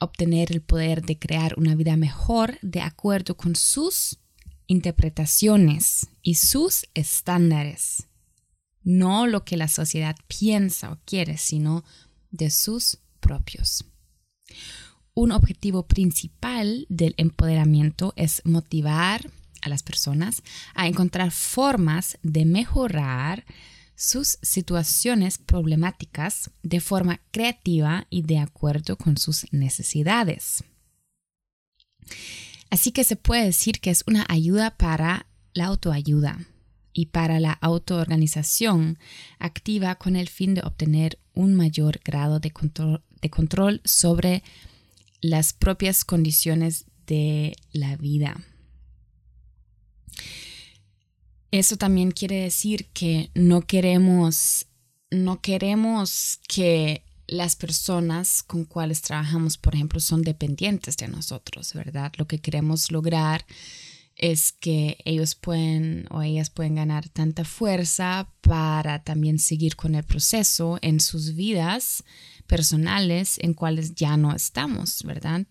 obtener 0.00 0.50
el 0.50 0.62
poder 0.62 1.02
de 1.02 1.16
crear 1.16 1.54
una 1.56 1.76
vida 1.76 1.96
mejor 1.96 2.58
de 2.60 2.80
acuerdo 2.80 3.36
con 3.36 3.54
sus 3.54 4.18
interpretaciones 4.66 6.08
y 6.22 6.34
sus 6.34 6.88
estándares. 6.94 8.08
No 8.82 9.28
lo 9.28 9.44
que 9.44 9.56
la 9.56 9.68
sociedad 9.68 10.16
piensa 10.26 10.90
o 10.90 10.98
quiere, 11.04 11.38
sino 11.38 11.84
de 12.32 12.50
sus 12.50 12.98
propios. 13.20 13.84
Un 15.14 15.30
objetivo 15.30 15.86
principal 15.86 16.84
del 16.88 17.14
empoderamiento 17.16 18.12
es 18.16 18.42
motivar 18.44 19.30
a 19.62 19.68
las 19.68 19.82
personas 19.82 20.42
a 20.74 20.86
encontrar 20.86 21.30
formas 21.30 22.18
de 22.22 22.44
mejorar 22.44 23.44
sus 23.96 24.38
situaciones 24.42 25.38
problemáticas 25.38 26.50
de 26.62 26.80
forma 26.80 27.20
creativa 27.30 28.06
y 28.10 28.22
de 28.22 28.38
acuerdo 28.38 28.96
con 28.96 29.16
sus 29.16 29.46
necesidades. 29.52 30.64
Así 32.70 32.90
que 32.90 33.04
se 33.04 33.16
puede 33.16 33.44
decir 33.44 33.80
que 33.80 33.90
es 33.90 34.02
una 34.06 34.26
ayuda 34.28 34.76
para 34.76 35.26
la 35.52 35.66
autoayuda 35.66 36.38
y 36.92 37.06
para 37.06 37.40
la 37.40 37.52
autoorganización 37.52 38.98
activa 39.38 39.94
con 39.96 40.16
el 40.16 40.28
fin 40.28 40.54
de 40.54 40.62
obtener 40.62 41.18
un 41.34 41.54
mayor 41.54 42.00
grado 42.04 42.40
de 42.40 42.50
control, 42.50 43.80
sobre 43.84 44.42
las 45.20 45.52
propias 45.52 46.04
condiciones 46.04 46.86
de 47.06 47.54
la 47.72 47.96
vida. 47.96 48.36
Eso 51.50 51.76
también 51.76 52.12
quiere 52.12 52.36
decir 52.36 52.86
que 52.94 53.30
no 53.34 53.62
queremos, 53.62 54.66
no 55.10 55.40
queremos 55.40 56.40
que 56.48 57.04
las 57.26 57.56
personas 57.56 58.42
con 58.42 58.64
cuales 58.64 59.02
trabajamos, 59.02 59.58
por 59.58 59.74
ejemplo, 59.74 60.00
son 60.00 60.22
dependientes 60.22 60.96
de 60.96 61.08
nosotros, 61.08 61.72
¿verdad? 61.74 62.12
Lo 62.16 62.26
que 62.26 62.38
queremos 62.38 62.90
lograr 62.90 63.44
es 64.16 64.52
que 64.52 64.98
ellos 65.04 65.34
pueden 65.34 66.06
o 66.10 66.22
ellas 66.22 66.50
pueden 66.50 66.74
ganar 66.74 67.08
tanta 67.08 67.44
fuerza 67.44 68.28
para 68.42 69.02
también 69.02 69.38
seguir 69.38 69.76
con 69.76 69.94
el 69.94 70.04
proceso 70.04 70.78
en 70.82 71.00
sus 71.00 71.34
vidas 71.34 72.04
personales 72.46 73.38
en 73.40 73.54
cuales 73.54 73.94
ya 73.94 74.16
no 74.16 74.34
estamos, 74.34 75.02
¿verdad? 75.04 75.46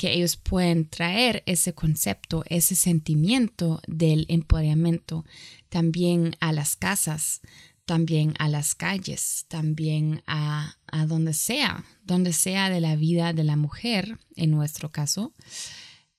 Que 0.00 0.14
ellos 0.14 0.38
pueden 0.38 0.88
traer 0.88 1.42
ese 1.44 1.74
concepto, 1.74 2.42
ese 2.46 2.74
sentimiento 2.74 3.82
del 3.86 4.24
empoderamiento 4.30 5.26
también 5.68 6.36
a 6.40 6.52
las 6.52 6.74
casas, 6.74 7.42
también 7.84 8.32
a 8.38 8.48
las 8.48 8.74
calles, 8.74 9.44
también 9.48 10.22
a, 10.26 10.78
a 10.86 11.04
donde 11.04 11.34
sea, 11.34 11.84
donde 12.02 12.32
sea 12.32 12.70
de 12.70 12.80
la 12.80 12.96
vida 12.96 13.34
de 13.34 13.44
la 13.44 13.56
mujer, 13.56 14.18
en 14.36 14.50
nuestro 14.50 14.90
caso. 14.90 15.34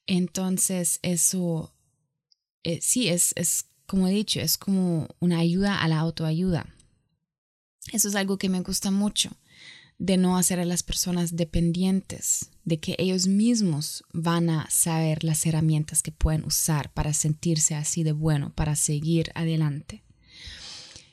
Entonces, 0.05 0.99
eso 1.01 1.73
eh, 2.63 2.81
sí, 2.83 3.09
es, 3.09 3.33
es, 3.35 3.65
como 3.87 4.07
he 4.07 4.11
dicho, 4.11 4.41
es 4.41 4.59
como 4.59 5.07
una 5.19 5.39
ayuda 5.39 5.81
a 5.81 5.87
la 5.87 5.97
autoayuda. 5.97 6.67
Eso 7.91 8.09
es 8.09 8.13
algo 8.13 8.37
que 8.37 8.47
me 8.47 8.61
gusta 8.61 8.91
mucho 8.91 9.31
de 10.01 10.17
no 10.17 10.35
hacer 10.35 10.59
a 10.59 10.65
las 10.65 10.81
personas 10.81 11.35
dependientes, 11.35 12.49
de 12.65 12.79
que 12.79 12.95
ellos 12.97 13.27
mismos 13.27 14.03
van 14.13 14.49
a 14.49 14.67
saber 14.71 15.23
las 15.23 15.45
herramientas 15.45 16.01
que 16.01 16.11
pueden 16.11 16.43
usar 16.43 16.91
para 16.91 17.13
sentirse 17.13 17.75
así 17.75 18.01
de 18.01 18.11
bueno, 18.11 18.51
para 18.55 18.75
seguir 18.75 19.31
adelante. 19.35 20.01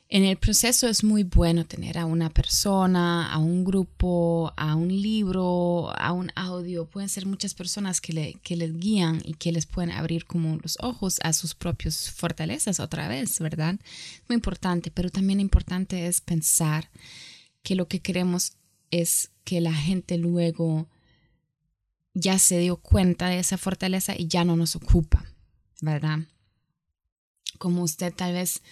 En 0.09 0.25
el 0.25 0.39
proceso 0.39 0.89
es 0.89 1.05
muy 1.05 1.23
bueno 1.23 1.67
tener 1.67 1.99
a 1.99 2.07
una 2.07 2.31
persona, 2.31 3.31
a 3.31 3.37
un 3.37 3.63
grupo, 3.63 4.55
a 4.57 4.75
un 4.75 4.89
libro, 4.89 5.93
a 5.95 6.13
un 6.13 6.33
audio. 6.35 6.87
Pueden 6.87 7.11
ser 7.11 7.27
muchas 7.27 7.53
personas 7.53 8.01
que, 8.01 8.15
le, 8.15 8.35
que 8.43 8.57
les 8.57 8.75
guían 8.81 9.21
y 9.23 9.35
que 9.35 9.53
les 9.53 9.67
pueden 9.67 9.91
abrir 9.91 10.25
como 10.25 10.57
los 10.63 10.79
ojos 10.81 11.19
a 11.23 11.35
sus 11.35 11.55
propias 11.55 12.11
fortalezas 12.11 12.81
otra 12.81 13.07
vez, 13.07 13.39
¿verdad? 13.39 13.75
Muy 14.31 14.37
importante, 14.37 14.91
pero 14.91 15.11
también 15.11 15.41
importante 15.41 16.07
es 16.07 16.23
pensar 16.23 16.89
que 17.63 17.75
lo 17.75 17.87
que 17.87 18.01
queremos 18.01 18.53
es 18.91 19.31
que 19.45 19.61
la 19.61 19.73
gente 19.73 20.19
luego 20.19 20.89
ya 22.15 22.39
se 22.39 22.59
dio 22.59 22.77
cuenta 22.77 23.29
de 23.29 23.39
esa 23.39 23.59
fortaleza 23.59 24.15
y 24.17 24.29
ya 24.29 24.45
no 24.45 24.57
nos 24.57 24.77
ocupa, 24.77 25.25
¿verdad? 25.81 26.19
Como 27.59 27.83
usted 27.83 28.13
tal 28.13 28.33
vez 28.33 28.63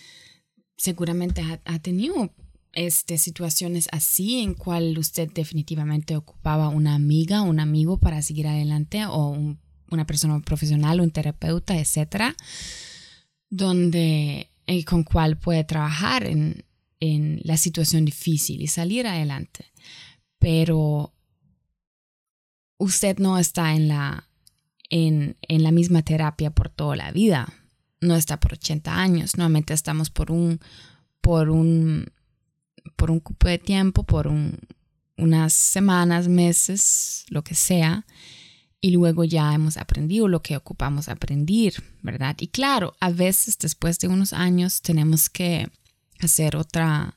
seguramente 0.77 1.43
ha, 1.65 1.79
tenido 1.79 2.33
este, 2.73 3.19
situaciones 3.19 3.89
así 3.93 4.41
en 4.41 4.55
cual 4.55 4.99
usted 4.99 5.31
definitivamente 5.33 6.17
ocupaba 6.17 6.69
una 6.69 6.95
amiga, 6.95 7.43
un 7.43 7.61
amigo 7.61 7.99
para 7.99 8.21
seguir 8.23 8.47
adelante 8.47 9.07
o 9.07 9.57
una 9.91 10.07
persona 10.07 10.41
profesional, 10.41 11.01
un 11.01 11.11
terapeuta, 11.11 11.79
etcétera, 11.79 12.37
donde 13.49 14.51
y 14.67 14.81
eh, 14.81 14.85
con 14.85 15.05
cual 15.05 15.39
puede 15.39 15.63
trabajar 15.65 16.27
en, 16.27 16.65
en 17.15 17.41
la 17.45 17.57
situación 17.57 18.05
difícil 18.05 18.61
y 18.63 18.67
salir 18.67 19.07
adelante. 19.07 19.73
Pero 20.39 21.13
usted 22.79 23.19
no 23.19 23.39
está 23.39 23.75
en 23.75 23.89
la, 23.89 24.29
en, 24.91 25.37
en 25.43 25.63
la 25.63 25.71
misma 25.71 26.03
terapia 26.03 26.51
por 26.51 26.69
toda 26.69 26.97
la 26.97 27.11
vida, 27.13 27.53
no 28.01 28.17
está 28.17 28.39
por 28.39 28.55
80 28.55 28.95
años, 28.95 29.37
nuevamente 29.37 29.75
estamos 29.75 30.11
por 30.11 30.31
un, 30.31 30.61
por 31.21 31.51
un, 31.51 32.13
por 32.97 33.11
un 33.11 33.21
cupo 33.21 33.49
de 33.49 33.59
tiempo, 33.59 34.05
por 34.05 34.29
un, 34.29 34.59
unas 35.17 35.53
semanas, 35.53 36.29
meses, 36.29 37.25
lo 37.29 37.43
que 37.43 37.55
sea, 37.55 38.07
y 38.81 38.91
luego 38.91 39.25
ya 39.25 39.53
hemos 39.55 39.77
aprendido 39.79 40.29
lo 40.29 40.43
que 40.43 40.57
ocupamos 40.57 41.09
aprender, 41.09 41.75
¿verdad? 42.03 42.37
Y 42.39 42.49
claro, 42.49 42.95
a 43.01 43.11
veces 43.11 43.59
después 43.59 43.99
de 43.99 44.09
unos 44.09 44.33
años 44.33 44.83
tenemos 44.83 45.29
que 45.31 45.69
hacer 46.21 46.57
otra, 46.57 47.17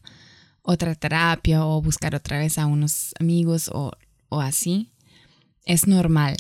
otra 0.62 0.96
terapia 0.96 1.66
o 1.66 1.82
buscar 1.82 2.16
otra 2.16 2.40
vez 2.40 2.58
a 2.58 2.66
unos 2.66 3.14
amigos 3.20 3.70
o, 3.74 3.92
o 4.30 4.42
así. 4.42 4.92
Es 5.66 5.88
normal, 5.88 6.38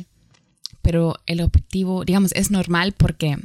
pero 0.81 1.15
el 1.25 1.41
objetivo, 1.41 2.03
digamos, 2.03 2.31
es 2.33 2.51
normal 2.51 2.93
porque 2.93 3.37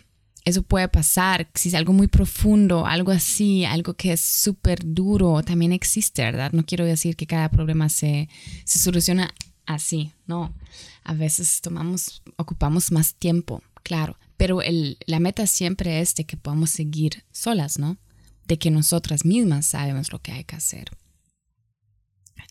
eso 0.45 0.63
puede 0.63 0.89
pasar, 0.89 1.49
si 1.55 1.71
es 1.71 1.75
algo 1.75 1.93
muy 1.93 2.07
profundo, 2.07 2.87
algo 2.87 3.13
así, 3.13 3.65
algo 3.65 3.95
que 3.95 4.13
es 4.13 4.21
súper 4.21 4.79
duro, 4.83 5.43
también 5.43 5.73
existe, 5.73 6.23
¿verdad? 6.23 6.53
No 6.53 6.65
quiero 6.67 6.85
decir 6.85 7.17
que 7.17 7.27
cada 7.27 7.49
problema 7.49 7.89
se, 7.89 8.29
se 8.65 8.79
soluciona 8.79 9.33
así, 9.67 10.13
no. 10.27 10.55
A 11.03 11.15
veces 11.15 11.61
tomamos, 11.63 12.23
ocupamos 12.37 12.93
más 12.93 13.15
tiempo, 13.15 13.63
claro, 13.83 14.19
pero 14.37 14.61
el, 14.61 14.99
la 15.07 15.19
meta 15.19 15.47
siempre 15.47 16.01
es 16.01 16.15
de 16.15 16.25
que 16.25 16.37
podamos 16.37 16.71
seguir 16.71 17.25
solas, 17.33 17.79
¿no? 17.79 17.97
De 18.47 18.59
que 18.59 18.71
nosotras 18.71 19.25
mismas 19.25 19.67
sabemos 19.67 20.13
lo 20.13 20.21
que 20.21 20.33
hay 20.33 20.45
que 20.45 20.57
hacer. 20.57 20.91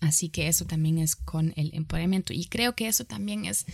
Así 0.01 0.29
que 0.29 0.47
eso 0.47 0.65
también 0.65 0.97
es 0.97 1.15
con 1.15 1.53
el 1.55 1.73
empoderamiento. 1.73 2.33
Y 2.33 2.45
creo 2.45 2.75
que 2.75 2.87
eso 2.87 3.05
también 3.05 3.45
es 3.45 3.65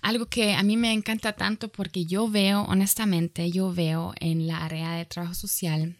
algo 0.00 0.26
que 0.26 0.54
a 0.54 0.62
mí 0.62 0.76
me 0.76 0.92
encanta 0.92 1.32
tanto 1.32 1.68
porque 1.68 2.04
yo 2.04 2.28
veo, 2.28 2.62
honestamente, 2.62 3.50
yo 3.50 3.72
veo 3.72 4.14
en 4.20 4.46
la 4.46 4.64
área 4.64 4.92
de 4.92 5.04
trabajo 5.04 5.34
social 5.34 5.96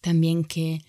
también 0.00 0.44
que 0.44 0.84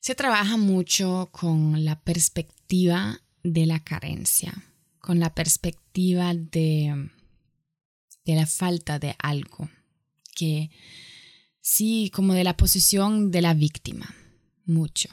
se 0.00 0.14
trabaja 0.14 0.56
mucho 0.56 1.28
con 1.32 1.84
la 1.84 2.00
perspectiva 2.00 3.20
de 3.42 3.66
la 3.66 3.80
carencia, 3.80 4.52
con 4.98 5.20
la 5.20 5.34
perspectiva 5.34 6.34
de, 6.34 7.10
de 8.24 8.34
la 8.34 8.46
falta 8.46 8.98
de 8.98 9.14
algo, 9.18 9.68
que 10.34 10.70
sí, 11.64 12.10
como 12.14 12.34
de 12.34 12.44
la 12.44 12.56
posición 12.56 13.30
de 13.30 13.40
la 13.40 13.54
víctima, 13.54 14.14
mucho. 14.66 15.08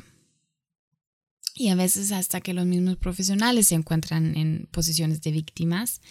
Y 1.55 1.69
a 1.69 1.75
veces 1.75 2.11
hasta 2.11 2.41
que 2.41 2.53
los 2.53 2.65
mismos 2.65 2.97
profesionales 2.97 3.67
se 3.67 3.75
encuentran 3.75 4.35
en 4.35 4.67
posiciones 4.69 5.21
de 5.21 5.31
víctimas 5.31 6.01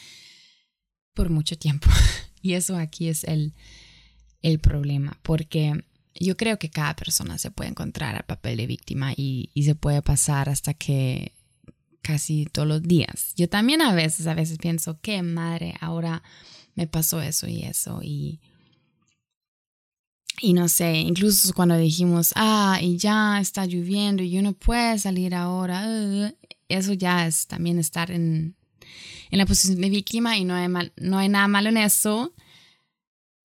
por 1.15 1.31
mucho 1.31 1.57
tiempo. 1.57 1.89
Y 2.43 2.55
eso 2.55 2.79
aquí 2.79 3.09
es 3.09 3.25
el, 3.25 3.53
el 4.41 4.61
problema, 4.61 5.21
porque 5.23 5.85
yo 6.19 6.39
creo 6.39 6.59
que 6.59 6.71
cada 6.71 6.97
persona 6.97 7.37
se 7.37 7.51
puede 7.51 7.69
encontrar 7.69 8.17
al 8.17 8.25
papel 8.25 8.57
de 8.57 8.67
víctima 8.67 9.13
y, 9.15 9.51
y, 9.53 9.65
se 9.65 9.75
puede 9.75 10.01
pasar 10.01 10.49
hasta 10.49 10.73
que 10.73 11.35
casi 12.01 12.47
todos 12.47 12.67
los 12.67 12.83
días. 12.83 13.35
Yo 13.37 13.47
también 13.47 13.83
a 13.83 13.93
veces, 13.93 14.27
a 14.27 14.33
veces 14.33 14.57
pienso, 14.57 14.99
qué 15.03 15.21
madre, 15.23 15.75
ahora 15.83 16.23
me 16.77 16.87
pasó 16.87 17.21
eso 17.21 17.47
y 17.47 17.61
eso 17.61 18.01
y 18.03 18.41
y 20.41 20.55
no 20.55 20.69
sé, 20.69 20.97
incluso 20.97 21.53
cuando 21.53 21.77
dijimos, 21.77 22.33
ah, 22.35 22.79
y 22.81 22.97
ya 22.97 23.41
está 23.41 23.67
lloviendo 23.67 24.23
y 24.23 24.39
uno 24.39 24.55
puede 24.55 24.99
salir 24.99 25.35
ahora, 25.35 25.87
uh, 25.87 26.33
eso 26.69 26.95
ya 26.95 27.27
es 27.27 27.47
también 27.47 27.79
estar 27.79 28.11
en, 28.11 28.57
en 29.31 29.39
la 29.39 29.47
posición 29.47 29.81
de 29.81 29.91
víctima 29.91 30.39
y 30.39 30.45
no 30.45 30.55
hay, 30.55 30.69
mal, 30.69 30.93
no 30.97 31.19
hay 31.19 31.29
nada 31.29 31.47
malo 31.47 31.69
en 31.69 31.77
eso. 31.77 32.33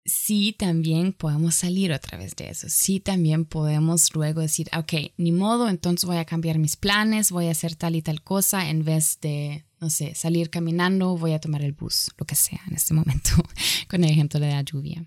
Sí, 0.05 0.55
también 0.57 1.13
podemos 1.13 1.53
salir 1.53 1.91
otra 1.91 2.17
vez 2.17 2.35
de 2.35 2.49
eso. 2.49 2.67
Sí, 2.69 2.99
también 2.99 3.45
podemos 3.45 4.15
luego 4.15 4.41
decir, 4.41 4.67
ok, 4.75 5.11
ni 5.17 5.31
modo, 5.31 5.69
entonces 5.69 6.05
voy 6.05 6.17
a 6.17 6.25
cambiar 6.25 6.57
mis 6.57 6.75
planes, 6.75 7.29
voy 7.31 7.47
a 7.47 7.51
hacer 7.51 7.75
tal 7.75 7.95
y 7.95 8.01
tal 8.01 8.23
cosa 8.23 8.69
en 8.69 8.83
vez 8.83 9.19
de, 9.21 9.65
no 9.79 9.91
sé, 9.91 10.15
salir 10.15 10.49
caminando, 10.49 11.15
voy 11.15 11.33
a 11.33 11.39
tomar 11.39 11.61
el 11.61 11.73
bus, 11.73 12.09
lo 12.17 12.25
que 12.25 12.33
sea 12.33 12.61
en 12.67 12.73
este 12.73 12.95
momento, 12.95 13.29
con 13.87 14.03
el 14.03 14.09
ejemplo 14.09 14.39
de 14.39 14.49
la 14.49 14.63
lluvia. 14.63 15.05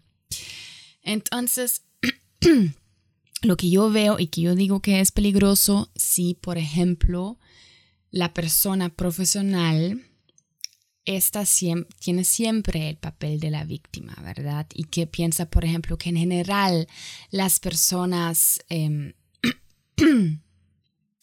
Entonces, 1.03 1.83
lo 3.43 3.57
que 3.57 3.71
yo 3.71 3.91
veo 3.91 4.19
y 4.19 4.29
que 4.29 4.43
yo 4.43 4.55
digo 4.55 4.81
que 4.81 5.01
es 5.01 5.13
peligroso 5.13 5.91
si, 5.95 6.35
por 6.35 6.59
ejemplo, 6.59 7.39
la 8.11 8.33
persona 8.35 8.89
profesional 8.89 10.03
esta 11.05 11.45
tiene 11.99 12.25
siempre 12.25 12.89
el 12.89 12.97
papel 12.97 13.41
de 13.41 13.51
la 13.51 13.65
víctima, 13.65 14.15
¿verdad? 14.23 14.67
Y 14.73 14.85
que 14.85 15.07
piensa, 15.07 15.51
por 15.51 15.65
ejemplo, 15.65 15.99
que 15.99 16.11
en 16.11 16.17
general 16.17 16.87
las 17.31 17.59
personas 17.59 18.61
em, 18.69 19.13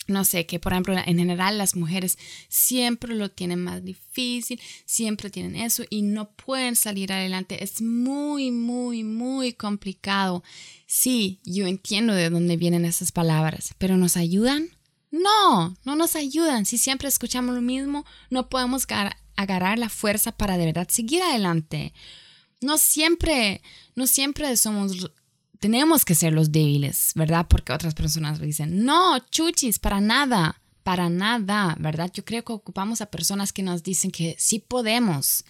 no 0.10 0.26
sé, 0.26 0.46
que 0.46 0.60
por 0.60 0.74
ejemplo 0.74 0.96
en 0.98 1.18
general 1.18 1.58
las 1.58 1.76
mujeres 1.76 2.18
siempre 2.48 3.16
lo 3.16 3.30
tienen 3.30 3.64
más 3.64 3.84
difícil, 3.84 4.60
siempre 4.86 5.30
tienen 5.30 5.56
eso 5.56 5.84
y 5.90 6.02
no 6.02 6.32
pueden 6.32 6.76
salir 6.76 7.14
adelante. 7.14 7.64
Es 7.64 7.82
muy, 7.82 8.52
muy, 8.52 9.04
muy 9.04 9.54
complicado. 9.54 10.44
Sí, 10.86 11.40
yo 11.44 11.68
entiendo 11.68 12.14
de 12.14 12.30
dónde 12.30 12.58
vienen 12.58 12.86
esas 12.86 13.12
palabras, 13.12 13.74
pero 13.78 13.98
¿nos 13.98 14.18
ayudan? 14.18 14.70
No, 15.12 15.76
no 15.84 15.96
nos 15.96 16.16
ayudan. 16.16 16.66
Si 16.66 16.78
siempre 16.78 17.08
escuchamos 17.08 17.56
lo 17.56 17.62
mismo, 17.62 18.06
no 18.30 18.50
podemos 18.50 18.86
agarrar 19.36 19.80
la 19.80 19.90
fuerza 19.90 20.32
para 20.32 20.58
de 20.58 20.66
verdad 20.66 20.88
seguir 20.90 21.22
adelante. 21.22 21.94
No 22.62 22.78
siempre, 22.78 23.62
no 23.96 24.06
siempre 24.06 24.56
somos 24.58 25.12
tenemos 25.60 26.06
que 26.06 26.16
ser 26.16 26.34
los 26.34 26.52
débiles, 26.52 27.12
¿verdad? 27.16 27.46
Porque 27.48 27.74
otras 27.74 27.94
personas 27.94 28.40
dicen, 28.40 28.86
no, 28.86 29.20
chuchis, 29.30 29.80
para 29.80 30.00
nada, 30.02 30.62
para 30.84 31.10
nada, 31.10 31.76
¿verdad? 31.80 32.10
Yo 32.14 32.24
creo 32.26 32.44
que 32.44 32.54
ocupamos 32.54 33.02
a 33.02 33.12
personas 33.12 33.54
que 33.54 33.64
nos 33.64 33.84
dicen 33.84 34.10
que 34.12 34.36
sí 34.40 34.60
podemos, 34.60 35.44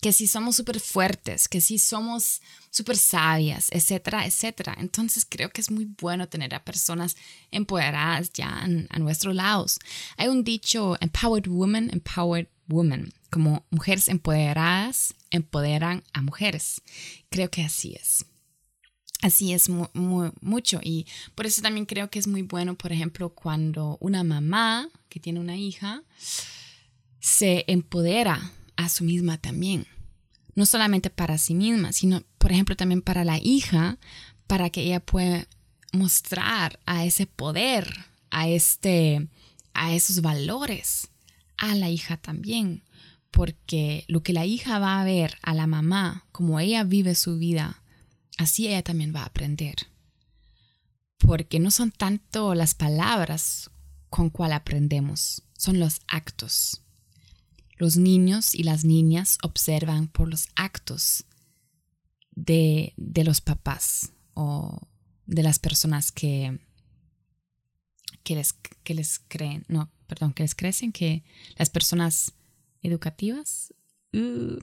que 0.00 0.12
sí 0.12 0.26
somos 0.26 0.56
súper 0.56 0.80
fuertes, 0.80 1.48
que 1.48 1.60
sí 1.60 1.78
somos 1.78 2.42
súper 2.70 2.96
sabias, 2.96 3.68
etcétera, 3.70 4.26
etcétera. 4.26 4.76
Entonces 4.80 5.24
creo 5.28 5.50
que 5.50 5.60
es 5.60 5.70
muy 5.70 5.88
bueno 6.00 6.28
tener 6.28 6.54
a 6.56 6.64
personas 6.64 7.16
empoderadas 7.52 8.32
ya 8.32 8.66
a 8.88 8.98
nuestros 8.98 9.34
lados. 9.34 9.78
Hay 10.16 10.26
un 10.26 10.42
dicho, 10.42 10.96
empowered 11.00 11.46
woman, 11.46 11.88
empowered 11.92 12.48
woman, 12.66 13.12
como 13.30 13.64
mujeres 13.70 14.08
empoderadas 14.08 15.14
empoderan 15.30 16.02
a 16.12 16.20
mujeres. 16.20 16.82
Creo 17.30 17.48
que 17.48 17.62
así 17.62 17.94
es. 17.94 18.26
Así 19.22 19.52
es 19.52 19.68
mucho 19.68 20.80
y 20.82 21.06
por 21.36 21.46
eso 21.46 21.62
también 21.62 21.86
creo 21.86 22.10
que 22.10 22.18
es 22.18 22.26
muy 22.26 22.42
bueno, 22.42 22.74
por 22.74 22.92
ejemplo, 22.92 23.30
cuando 23.30 23.96
una 24.00 24.24
mamá 24.24 24.88
que 25.08 25.20
tiene 25.20 25.38
una 25.38 25.56
hija 25.56 26.02
se 27.20 27.64
empodera 27.68 28.50
a 28.74 28.88
su 28.88 29.04
misma 29.04 29.38
también. 29.38 29.86
No 30.56 30.66
solamente 30.66 31.08
para 31.08 31.38
sí 31.38 31.54
misma, 31.54 31.92
sino, 31.92 32.24
por 32.38 32.50
ejemplo, 32.50 32.76
también 32.76 33.00
para 33.00 33.24
la 33.24 33.38
hija, 33.38 33.96
para 34.48 34.70
que 34.70 34.82
ella 34.82 34.98
pueda 34.98 35.46
mostrar 35.92 36.80
a 36.84 37.04
ese 37.04 37.26
poder, 37.26 37.94
a 38.30 38.48
este 38.48 39.28
a 39.72 39.94
esos 39.94 40.20
valores 40.20 41.08
a 41.56 41.74
la 41.76 41.88
hija 41.90 42.16
también, 42.16 42.82
porque 43.30 44.04
lo 44.08 44.22
que 44.22 44.32
la 44.32 44.44
hija 44.46 44.80
va 44.80 45.00
a 45.00 45.04
ver 45.04 45.38
a 45.42 45.54
la 45.54 45.68
mamá, 45.68 46.26
como 46.32 46.58
ella 46.58 46.82
vive 46.82 47.14
su 47.14 47.38
vida, 47.38 47.81
así 48.42 48.68
ella 48.68 48.82
también 48.82 49.14
va 49.14 49.22
a 49.22 49.26
aprender. 49.26 49.76
Porque 51.18 51.60
no 51.60 51.70
son 51.70 51.92
tanto 51.92 52.54
las 52.54 52.74
palabras 52.74 53.70
con 54.10 54.28
cual 54.28 54.52
aprendemos, 54.52 55.42
son 55.56 55.78
los 55.80 56.00
actos. 56.06 56.82
Los 57.76 57.96
niños 57.96 58.54
y 58.54 58.62
las 58.62 58.84
niñas 58.84 59.38
observan 59.42 60.08
por 60.08 60.28
los 60.28 60.48
actos 60.54 61.24
de, 62.32 62.92
de 62.96 63.24
los 63.24 63.40
papás 63.40 64.12
o 64.34 64.78
de 65.26 65.42
las 65.42 65.58
personas 65.58 66.12
que, 66.12 66.58
que, 68.22 68.34
les, 68.34 68.52
que 68.52 68.94
les 68.94 69.18
creen, 69.18 69.64
no, 69.68 69.90
perdón, 70.06 70.32
que 70.32 70.42
les 70.42 70.54
crecen, 70.54 70.92
que 70.92 71.24
las 71.56 71.70
personas 71.70 72.32
educativas, 72.82 73.72
uh, 74.12 74.58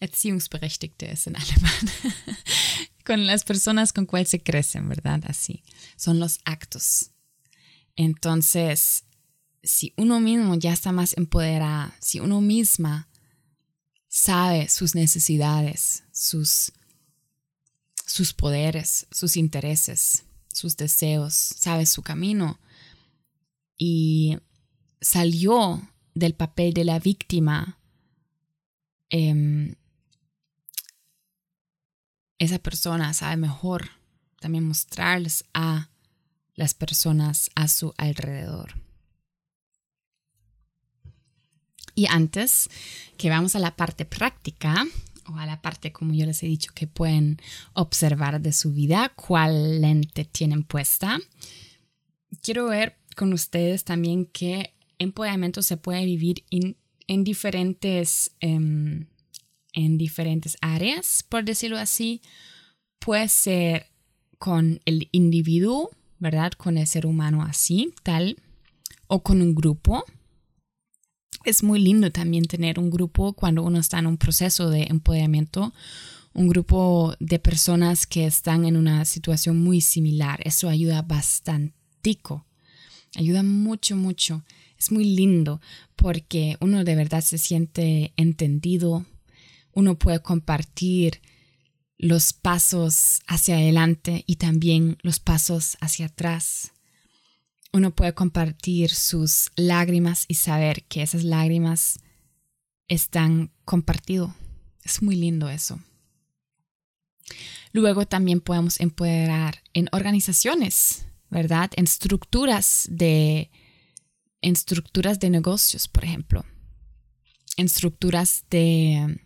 Erziehungsberechtigte 0.00 1.12
es 1.12 1.26
en 1.26 1.36
alemán, 1.36 1.72
con 3.08 3.26
las 3.26 3.42
personas 3.42 3.94
con 3.94 4.04
cuales 4.04 4.28
se 4.28 4.42
crecen, 4.42 4.86
¿verdad? 4.86 5.22
Así, 5.26 5.64
son 5.96 6.20
los 6.20 6.40
actos. 6.44 7.12
Entonces, 7.96 9.04
si 9.62 9.94
uno 9.96 10.20
mismo 10.20 10.54
ya 10.56 10.74
está 10.74 10.92
más 10.92 11.16
empoderado, 11.16 11.90
si 12.00 12.20
uno 12.20 12.42
misma 12.42 13.08
sabe 14.08 14.68
sus 14.68 14.94
necesidades, 14.94 16.04
sus, 16.12 16.72
sus 18.04 18.34
poderes, 18.34 19.06
sus 19.10 19.38
intereses, 19.38 20.24
sus 20.52 20.76
deseos, 20.76 21.32
sabe 21.34 21.86
su 21.86 22.02
camino 22.02 22.60
y 23.78 24.36
salió 25.00 25.80
del 26.14 26.34
papel 26.34 26.74
de 26.74 26.84
la 26.84 26.98
víctima, 26.98 27.78
em, 29.08 29.76
esa 32.38 32.58
persona 32.58 33.12
sabe 33.14 33.36
mejor 33.36 33.90
también 34.40 34.66
mostrarles 34.66 35.44
a 35.54 35.88
las 36.54 36.74
personas 36.74 37.50
a 37.54 37.68
su 37.68 37.94
alrededor. 37.96 38.74
Y 41.94 42.06
antes 42.06 42.70
que 43.16 43.28
vamos 43.28 43.56
a 43.56 43.58
la 43.58 43.74
parte 43.74 44.04
práctica, 44.04 44.86
o 45.26 45.36
a 45.36 45.46
la 45.46 45.60
parte, 45.60 45.92
como 45.92 46.14
yo 46.14 46.26
les 46.26 46.42
he 46.42 46.46
dicho, 46.46 46.72
que 46.74 46.86
pueden 46.86 47.40
observar 47.74 48.40
de 48.40 48.52
su 48.52 48.72
vida, 48.72 49.12
cuál 49.14 49.80
lente 49.80 50.24
tienen 50.24 50.62
puesta, 50.62 51.18
quiero 52.40 52.66
ver 52.66 52.96
con 53.16 53.32
ustedes 53.32 53.84
también 53.84 54.26
qué 54.26 54.74
empoderamiento 54.98 55.60
se 55.62 55.76
puede 55.76 56.04
vivir 56.04 56.44
en 56.50 57.24
diferentes, 57.24 58.30
em, 58.40 59.06
en 59.72 59.98
diferentes 59.98 60.56
áreas, 60.60 61.24
por 61.28 61.44
decirlo 61.44 61.78
así. 61.78 62.22
Puede 62.98 63.28
ser 63.28 63.86
con 64.38 64.80
el 64.84 65.08
individuo, 65.12 65.90
¿verdad? 66.18 66.52
Con 66.52 66.78
el 66.78 66.86
ser 66.86 67.06
humano 67.06 67.42
así, 67.42 67.92
tal, 68.02 68.36
o 69.06 69.22
con 69.22 69.42
un 69.42 69.54
grupo. 69.54 70.04
Es 71.44 71.62
muy 71.62 71.80
lindo 71.80 72.10
también 72.10 72.44
tener 72.44 72.78
un 72.78 72.90
grupo 72.90 73.32
cuando 73.32 73.62
uno 73.62 73.78
está 73.78 73.98
en 73.98 74.06
un 74.06 74.18
proceso 74.18 74.70
de 74.70 74.84
empoderamiento, 74.84 75.72
un 76.34 76.48
grupo 76.48 77.14
de 77.20 77.38
personas 77.38 78.06
que 78.06 78.26
están 78.26 78.64
en 78.64 78.76
una 78.76 79.04
situación 79.04 79.58
muy 79.62 79.80
similar. 79.80 80.40
Eso 80.44 80.68
ayuda 80.68 81.02
bastante. 81.02 81.78
Ayuda 83.16 83.42
mucho, 83.42 83.96
mucho. 83.96 84.44
Es 84.78 84.90
muy 84.90 85.04
lindo 85.04 85.60
porque 85.96 86.56
uno 86.60 86.84
de 86.84 86.94
verdad 86.94 87.20
se 87.20 87.36
siente 87.36 88.12
entendido. 88.16 89.04
Uno 89.78 89.96
puede 89.96 90.20
compartir 90.20 91.22
los 91.98 92.32
pasos 92.32 93.20
hacia 93.28 93.54
adelante 93.54 94.24
y 94.26 94.34
también 94.34 94.98
los 95.02 95.20
pasos 95.20 95.78
hacia 95.80 96.06
atrás. 96.06 96.72
Uno 97.72 97.94
puede 97.94 98.12
compartir 98.12 98.90
sus 98.90 99.52
lágrimas 99.54 100.24
y 100.26 100.34
saber 100.34 100.82
que 100.88 101.02
esas 101.02 101.22
lágrimas 101.22 102.00
están 102.88 103.52
compartido. 103.64 104.34
Es 104.82 105.00
muy 105.00 105.14
lindo 105.14 105.48
eso. 105.48 105.78
Luego 107.70 108.04
también 108.04 108.40
podemos 108.40 108.80
empoderar 108.80 109.62
en 109.74 109.88
organizaciones, 109.92 111.06
¿verdad? 111.30 111.70
En 111.76 111.84
estructuras 111.84 112.88
de, 112.90 113.52
en 114.40 114.54
estructuras 114.54 115.20
de 115.20 115.30
negocios, 115.30 115.86
por 115.86 116.02
ejemplo. 116.02 116.44
En 117.56 117.66
estructuras 117.66 118.44
de 118.50 119.20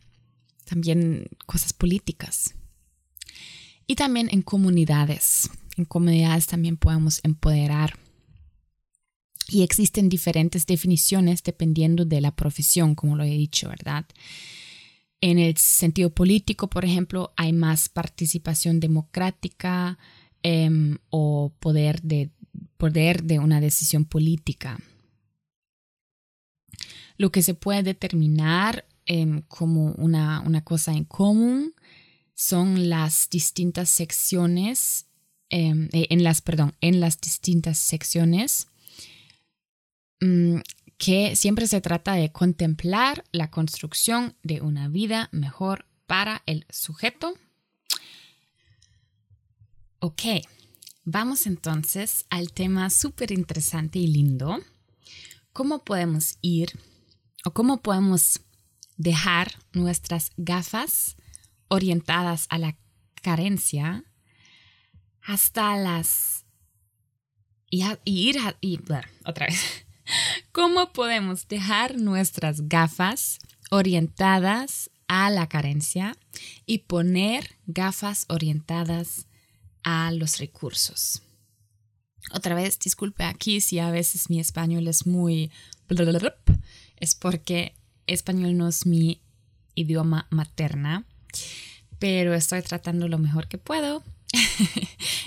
también 0.73 1.27
cosas 1.45 1.75
políticas. 1.75 2.55
Y 3.87 3.95
también 3.95 4.29
en 4.33 4.41
comunidades. 4.41 5.51
En 5.77 5.85
comunidades 5.85 6.47
también 6.47 6.79
podemos 6.79 7.21
empoderar. 7.25 7.99
Y 9.49 9.65
existen 9.65 10.09
diferentes 10.09 10.65
definiciones 10.65 11.43
dependiendo 11.43 12.07
de 12.07 12.23
la 12.23 12.35
profesión, 12.35 12.95
como 12.95 13.17
lo 13.17 13.25
he 13.25 13.37
dicho, 13.37 13.69
¿verdad? 13.69 14.07
En 15.21 15.39
el 15.39 15.59
sentido 15.59 16.09
político, 16.09 16.69
por 16.69 16.87
ejemplo, 16.87 17.35
hay 17.37 17.53
más 17.53 17.91
participación 17.91 18.81
democrática 18.81 19.99
em, 20.43 20.97
o 21.11 21.53
poder 21.59 22.01
de, 22.01 22.31
poder 22.79 23.25
de 23.25 23.39
una 23.41 23.61
decisión 23.61 24.07
política. 24.07 24.79
Lo 27.19 27.31
que 27.31 27.43
se 27.43 27.53
puede 27.53 27.83
determinar 27.83 28.87
em, 29.13 29.43
como 29.43 29.93
una, 29.99 30.41
una 30.41 30.65
cosa 30.65 30.93
en 30.93 31.05
común 31.05 31.75
son 32.35 32.89
las 32.89 33.29
distintas 33.29 33.91
secciones, 33.91 35.05
em, 35.51 35.91
eh, 35.93 36.07
en 36.09 36.25
las, 36.25 36.41
perdón, 36.41 36.75
en 36.81 36.99
las 36.99 37.21
distintas 37.21 37.77
secciones, 37.77 38.69
mm, 40.23 40.61
que 40.97 41.37
siempre 41.37 41.67
se 41.67 41.83
trata 41.83 42.15
de 42.15 42.33
contemplar 42.33 43.23
la 43.33 43.51
construcción 43.51 44.35
de 44.43 44.63
una 44.63 44.89
vida 44.89 45.29
mejor 45.31 45.85
para 46.07 46.43
el 46.47 46.65
sujeto. 46.71 47.35
Ok, 49.99 50.23
vamos 51.05 51.47
entonces 51.47 52.25
al 52.31 52.51
tema 52.53 52.89
súper 52.89 53.31
interesante 53.31 53.99
y 53.99 54.07
lindo. 54.07 54.59
¿Cómo 55.53 55.85
podemos 55.85 56.39
ir 56.41 56.71
o 57.45 57.51
cómo 57.51 57.83
podemos 57.83 58.41
dejar 58.97 59.53
nuestras 59.73 60.33
gafas 60.37 61.17
orientadas 61.69 62.47
a 62.51 62.59
la 62.59 62.77
carencia 63.23 64.05
hasta 65.23 65.77
las... 65.77 66.45
Y, 67.71 67.85
ir 68.05 68.39
a... 68.39 68.57
Y, 68.61 68.79
otra 69.25 69.47
vez. 69.47 69.87
¿Cómo 70.53 70.93
podemos 70.93 71.49
dejar 71.49 71.99
nuestras 71.99 72.69
gafas 72.69 73.39
orientadas 73.71 74.91
a 75.09 75.31
la 75.31 75.49
carencia 75.49 76.17
y 76.67 76.79
poner 76.79 77.57
gafas 77.67 78.27
orientadas 78.29 79.27
a 79.83 80.11
los 80.13 80.39
recursos? 80.39 81.23
Otra 82.33 82.55
vez, 82.55 82.79
disculpe 82.79 83.25
aquí 83.25 83.61
si 83.61 83.79
a 83.79 83.91
veces 83.91 84.29
mi 84.29 84.41
español 84.41 84.89
es 84.89 85.07
muy... 85.07 85.51
Es 86.97 87.15
porque 87.15 87.75
español 88.07 88.57
no 88.57 88.69
es 88.69 88.87
mi 88.87 89.21
idioma 89.75 90.27
materna 90.31 91.07
pero 92.03 92.35
estoy 92.35 92.63
tratando 92.63 93.07
lo 93.07 93.17
mejor 93.17 93.47
que 93.47 93.59
puedo. 93.59 94.03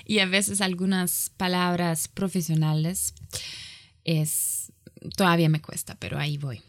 y 0.06 0.20
a 0.20 0.26
veces 0.26 0.60
algunas 0.60 1.32
palabras 1.38 2.10
profesionales 2.10 3.14
es 4.04 4.74
todavía 5.16 5.48
me 5.48 5.62
cuesta, 5.62 5.96
pero 5.96 6.20
ahí 6.20 6.38
voy. 6.38 6.62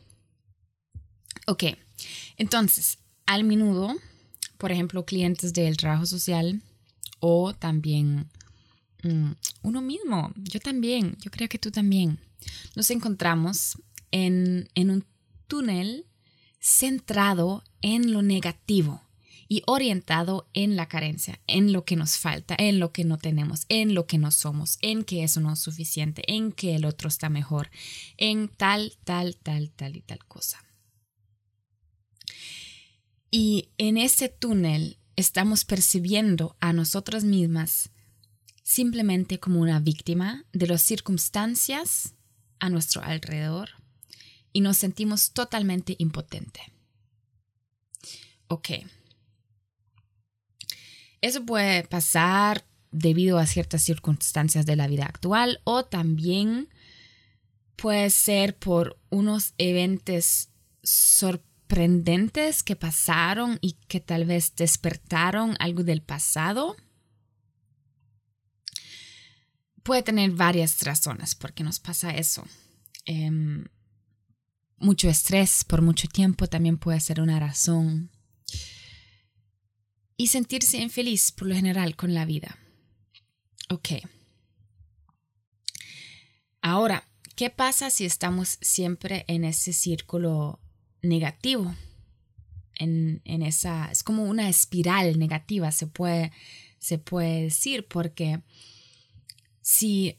Ok, 1.48 1.64
entonces, 2.36 2.98
al 3.26 3.42
menudo, 3.42 3.96
por 4.58 4.70
ejemplo, 4.70 5.04
clientes 5.04 5.52
del 5.52 5.76
trabajo 5.76 6.06
social 6.06 6.62
o 7.18 7.52
también 7.52 8.28
mm, 9.02 9.32
uno 9.62 9.82
mismo, 9.82 10.32
yo 10.36 10.60
también, 10.60 11.16
yo 11.18 11.32
creo 11.32 11.48
que 11.48 11.58
tú 11.58 11.72
también, 11.72 12.20
nos 12.76 12.92
encontramos 12.92 13.76
en, 14.12 14.68
en 14.76 14.92
un 14.92 15.04
túnel 15.46 16.06
centrado 16.60 17.64
en 17.82 18.12
lo 18.12 18.22
negativo 18.22 19.02
y 19.48 19.62
orientado 19.66 20.48
en 20.54 20.76
la 20.76 20.88
carencia, 20.88 21.40
en 21.46 21.72
lo 21.72 21.84
que 21.84 21.96
nos 21.96 22.18
falta, 22.18 22.56
en 22.58 22.80
lo 22.80 22.92
que 22.92 23.04
no 23.04 23.18
tenemos, 23.18 23.64
en 23.68 23.94
lo 23.94 24.06
que 24.06 24.18
no 24.18 24.30
somos, 24.30 24.78
en 24.82 25.04
que 25.04 25.22
eso 25.22 25.40
no 25.40 25.52
es 25.52 25.60
suficiente, 25.60 26.22
en 26.26 26.50
que 26.52 26.74
el 26.74 26.84
otro 26.84 27.08
está 27.08 27.28
mejor, 27.28 27.70
en 28.16 28.48
tal, 28.48 28.94
tal, 29.04 29.36
tal, 29.36 29.70
tal 29.70 29.96
y 29.96 30.02
tal 30.02 30.24
cosa. 30.26 30.64
Y 33.30 33.70
en 33.78 33.98
ese 33.98 34.28
túnel 34.28 34.98
estamos 35.14 35.64
percibiendo 35.64 36.56
a 36.60 36.72
nosotras 36.72 37.24
mismas 37.24 37.90
simplemente 38.62 39.38
como 39.38 39.60
una 39.60 39.78
víctima 39.78 40.44
de 40.52 40.66
las 40.66 40.82
circunstancias 40.82 42.14
a 42.58 42.68
nuestro 42.68 43.02
alrededor 43.02 43.70
y 44.56 44.62
nos 44.62 44.78
sentimos 44.78 45.32
totalmente 45.32 45.96
impotentes. 45.98 46.62
Ok. 48.48 48.70
Eso 51.20 51.44
puede 51.44 51.84
pasar 51.84 52.64
debido 52.90 53.36
a 53.38 53.44
ciertas 53.44 53.82
circunstancias 53.82 54.64
de 54.64 54.76
la 54.76 54.86
vida 54.86 55.04
actual 55.04 55.60
o 55.64 55.84
también 55.84 56.70
puede 57.76 58.08
ser 58.08 58.56
por 58.56 58.98
unos 59.10 59.52
eventos 59.58 60.48
sorprendentes 60.82 62.62
que 62.62 62.76
pasaron 62.76 63.58
y 63.60 63.74
que 63.88 64.00
tal 64.00 64.24
vez 64.24 64.56
despertaron 64.56 65.54
algo 65.58 65.84
del 65.84 66.00
pasado. 66.00 66.76
Puede 69.82 70.02
tener 70.02 70.30
varias 70.30 70.82
razones 70.82 71.34
por 71.34 71.52
qué 71.52 71.62
nos 71.62 71.78
pasa 71.78 72.12
eso. 72.12 72.42
Em, 73.04 73.66
mucho 74.78 75.08
estrés 75.08 75.64
por 75.64 75.82
mucho 75.82 76.08
tiempo 76.08 76.46
también 76.46 76.78
puede 76.78 77.00
ser 77.00 77.20
una 77.20 77.40
razón 77.40 78.10
y 80.16 80.28
sentirse 80.28 80.78
infeliz 80.78 81.32
por 81.32 81.48
lo 81.48 81.54
general 81.54 81.96
con 81.96 82.14
la 82.14 82.24
vida. 82.24 82.58
Ok. 83.68 83.88
Ahora, 86.60 87.04
¿qué 87.34 87.50
pasa 87.50 87.90
si 87.90 88.04
estamos 88.04 88.58
siempre 88.60 89.24
en 89.28 89.44
ese 89.44 89.72
círculo 89.72 90.60
negativo? 91.02 91.74
En, 92.78 93.22
esa, 93.24 93.90
es 93.90 94.02
como 94.02 94.24
una 94.24 94.48
espiral 94.48 95.18
negativa, 95.18 95.72
se 95.72 95.86
puede, 95.86 96.32
se 96.78 96.98
puede 96.98 97.42
decir, 97.44 97.86
porque 97.86 98.42
si 99.62 100.18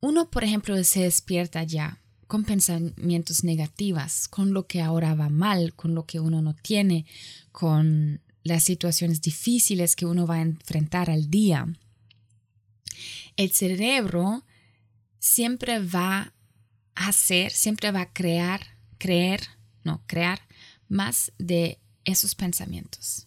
uno, 0.00 0.30
por 0.30 0.44
ejemplo, 0.44 0.82
se 0.84 1.02
despierta 1.02 1.62
ya 1.64 2.03
con 2.26 2.44
pensamientos 2.44 3.44
negativos, 3.44 4.28
con 4.28 4.52
lo 4.52 4.66
que 4.66 4.80
ahora 4.80 5.14
va 5.14 5.28
mal, 5.28 5.74
con 5.74 5.94
lo 5.94 6.06
que 6.06 6.20
uno 6.20 6.42
no 6.42 6.54
tiene, 6.54 7.06
con 7.52 8.20
las 8.42 8.64
situaciones 8.64 9.20
difíciles 9.20 9.96
que 9.96 10.06
uno 10.06 10.26
va 10.26 10.36
a 10.36 10.42
enfrentar 10.42 11.10
al 11.10 11.30
día, 11.30 11.66
el 13.36 13.50
cerebro 13.52 14.44
siempre 15.18 15.80
va 15.80 16.32
a 16.94 17.08
hacer, 17.08 17.50
siempre 17.50 17.90
va 17.90 18.02
a 18.02 18.12
crear, 18.12 18.76
creer, 18.98 19.40
no, 19.82 20.02
crear 20.06 20.40
más 20.88 21.32
de 21.38 21.78
esos 22.04 22.34
pensamientos, 22.34 23.26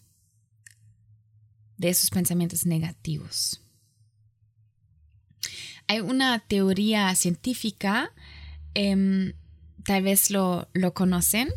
de 1.76 1.88
esos 1.88 2.10
pensamientos 2.10 2.64
negativos. 2.64 3.60
Hay 5.88 6.00
una 6.00 6.38
teoría 6.38 7.14
científica, 7.14 8.12
em, 8.74 9.32
tal 9.84 10.02
vez 10.02 10.30
lo, 10.30 10.68
lo 10.72 10.94
conocen, 10.94 11.48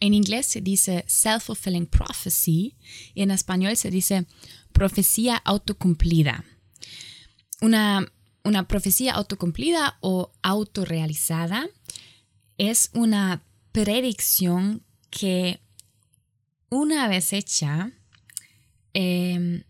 en 0.00 0.14
inglés 0.14 0.46
se 0.46 0.60
dice 0.60 1.04
self-fulfilling 1.08 1.86
prophecy 1.86 2.76
y 3.14 3.22
en 3.22 3.30
español 3.30 3.76
se 3.76 3.90
dice 3.90 4.26
profecía 4.72 5.36
autocumplida. 5.36 6.44
Una, 7.60 8.06
una 8.44 8.68
profecía 8.68 9.14
autocumplida 9.14 9.98
o 10.00 10.32
autorrealizada 10.42 11.68
es 12.58 12.90
una 12.94 13.42
predicción 13.72 14.84
que 15.10 15.60
una 16.70 17.08
vez 17.08 17.32
hecha 17.32 17.92
em, 18.92 19.64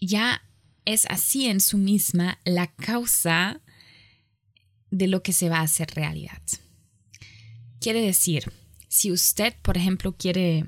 ya 0.00 0.42
es 0.88 1.04
así 1.10 1.44
en 1.46 1.60
su 1.60 1.76
misma 1.76 2.38
la 2.46 2.66
causa 2.66 3.60
de 4.90 5.06
lo 5.06 5.22
que 5.22 5.34
se 5.34 5.50
va 5.50 5.58
a 5.58 5.64
hacer 5.64 5.90
realidad. 5.94 6.40
Quiere 7.78 8.00
decir, 8.00 8.50
si 8.88 9.12
usted, 9.12 9.54
por 9.60 9.76
ejemplo, 9.76 10.16
quiere 10.16 10.64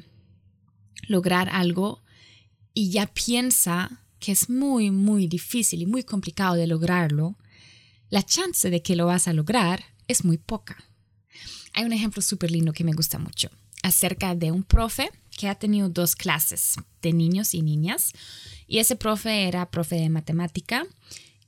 lograr 1.08 1.48
algo 1.48 2.02
y 2.74 2.90
ya 2.90 3.06
piensa 3.06 4.04
que 4.18 4.32
es 4.32 4.50
muy, 4.50 4.90
muy 4.90 5.26
difícil 5.26 5.80
y 5.80 5.86
muy 5.86 6.02
complicado 6.02 6.54
de 6.54 6.66
lograrlo, 6.66 7.38
la 8.10 8.22
chance 8.22 8.68
de 8.68 8.82
que 8.82 8.96
lo 8.96 9.06
vas 9.06 9.26
a 9.26 9.32
lograr 9.32 9.82
es 10.06 10.22
muy 10.26 10.36
poca. 10.36 10.76
Hay 11.72 11.84
un 11.84 11.94
ejemplo 11.94 12.20
súper 12.20 12.50
lindo 12.50 12.74
que 12.74 12.84
me 12.84 12.92
gusta 12.92 13.18
mucho 13.18 13.50
acerca 13.82 14.34
de 14.34 14.52
un 14.52 14.64
profe 14.64 15.10
que 15.40 15.48
ha 15.48 15.54
tenido 15.54 15.88
dos 15.88 16.16
clases 16.16 16.74
de 17.00 17.14
niños 17.14 17.54
y 17.54 17.62
niñas 17.62 18.12
y 18.66 18.76
ese 18.78 18.94
profe 18.94 19.48
era 19.48 19.70
profe 19.70 19.96
de 19.96 20.10
matemática 20.10 20.84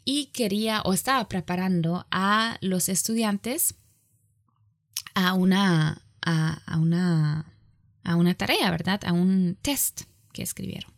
y 0.02 0.30
quería 0.32 0.80
o 0.80 0.94
estaba 0.94 1.28
preparando 1.28 2.06
a 2.10 2.56
los 2.62 2.88
estudiantes 2.88 3.74
a 5.12 5.34
una, 5.34 6.06
a, 6.22 6.78
una, 6.78 7.44
a 8.02 8.16
una 8.16 8.32
tarea, 8.32 8.70
¿verdad? 8.70 9.02
A 9.04 9.12
un 9.12 9.58
test 9.60 10.04
que 10.32 10.42
escribieron. 10.42 10.90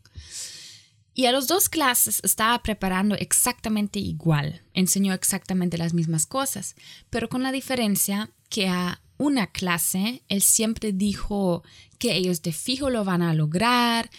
Y 1.14 1.26
a 1.26 1.33
los 1.33 1.48
dos 1.48 1.68
clases 1.68 2.20
estaba 2.22 2.62
preparando 2.62 3.16
exactamente 3.16 3.98
igual, 3.98 4.62
enseñó 4.72 5.14
exactamente 5.14 5.78
las 5.78 5.94
mismas 5.94 6.26
cosas, 6.26 6.76
pero 7.11 7.28
con 7.28 7.42
la 7.42 7.50
diferencia 7.50 8.30
que 8.48 8.68
a 8.68 9.00
una 9.16 9.46
clase 9.48 10.22
él 10.29 10.42
siempre 10.42 10.92
dijo 10.92 11.62
que 11.98 12.16
ellos 12.16 12.42
de 12.42 12.53
fijo 12.53 12.90
lo 12.90 13.05
van 13.05 13.22
a 13.22 13.35
lograr, 13.35 14.11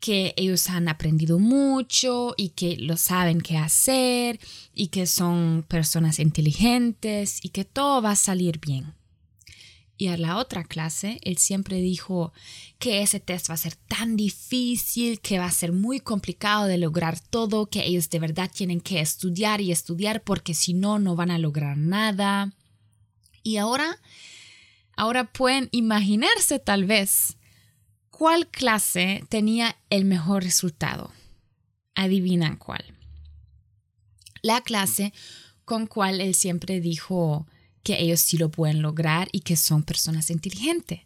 que 0.00 0.34
ellos 0.36 0.68
han 0.70 0.88
aprendido 0.88 1.38
mucho 1.38 2.34
y 2.36 2.50
que 2.50 2.76
lo 2.76 2.96
saben 2.96 3.40
qué 3.40 3.58
hacer 3.58 4.40
y 4.74 4.88
que 4.88 5.06
son 5.06 5.64
personas 5.68 6.18
inteligentes 6.18 7.44
y 7.44 7.50
que 7.50 7.64
todo 7.64 8.02
va 8.02 8.12
a 8.12 8.16
salir 8.16 8.58
bien 8.60 8.94
y 10.00 10.08
a 10.08 10.16
la 10.16 10.38
otra 10.38 10.64
clase, 10.64 11.20
él 11.24 11.36
siempre 11.36 11.76
dijo 11.82 12.32
que 12.78 13.02
ese 13.02 13.20
test 13.20 13.50
va 13.50 13.54
a 13.54 13.58
ser 13.58 13.74
tan 13.74 14.16
difícil, 14.16 15.20
que 15.20 15.38
va 15.38 15.44
a 15.44 15.50
ser 15.50 15.72
muy 15.72 16.00
complicado 16.00 16.64
de 16.64 16.78
lograr 16.78 17.20
todo, 17.20 17.66
que 17.66 17.84
ellos 17.84 18.08
de 18.08 18.18
verdad 18.18 18.50
tienen 18.50 18.80
que 18.80 19.00
estudiar 19.00 19.60
y 19.60 19.72
estudiar 19.72 20.22
porque 20.22 20.54
si 20.54 20.72
no, 20.72 20.98
no 20.98 21.16
van 21.16 21.30
a 21.30 21.38
lograr 21.38 21.76
nada. 21.76 22.54
Y 23.42 23.58
ahora, 23.58 24.00
ahora 25.00 25.32
pueden 25.32 25.70
imaginarse 25.72 26.58
tal 26.58 26.84
vez 26.84 27.38
cuál 28.10 28.48
clase 28.48 29.24
tenía 29.30 29.76
el 29.88 30.04
mejor 30.04 30.42
resultado. 30.42 31.10
Adivinan 31.94 32.56
cuál. 32.56 32.84
La 34.42 34.60
clase 34.60 35.14
con 35.64 35.86
cual 35.86 36.20
él 36.20 36.34
siempre 36.34 36.80
dijo, 36.80 37.46
que 37.82 37.98
ellos 37.98 38.20
sí 38.20 38.36
lo 38.36 38.50
pueden 38.50 38.82
lograr 38.82 39.30
y 39.32 39.40
que 39.40 39.56
son 39.56 39.84
personas 39.84 40.28
inteligentes. 40.28 41.00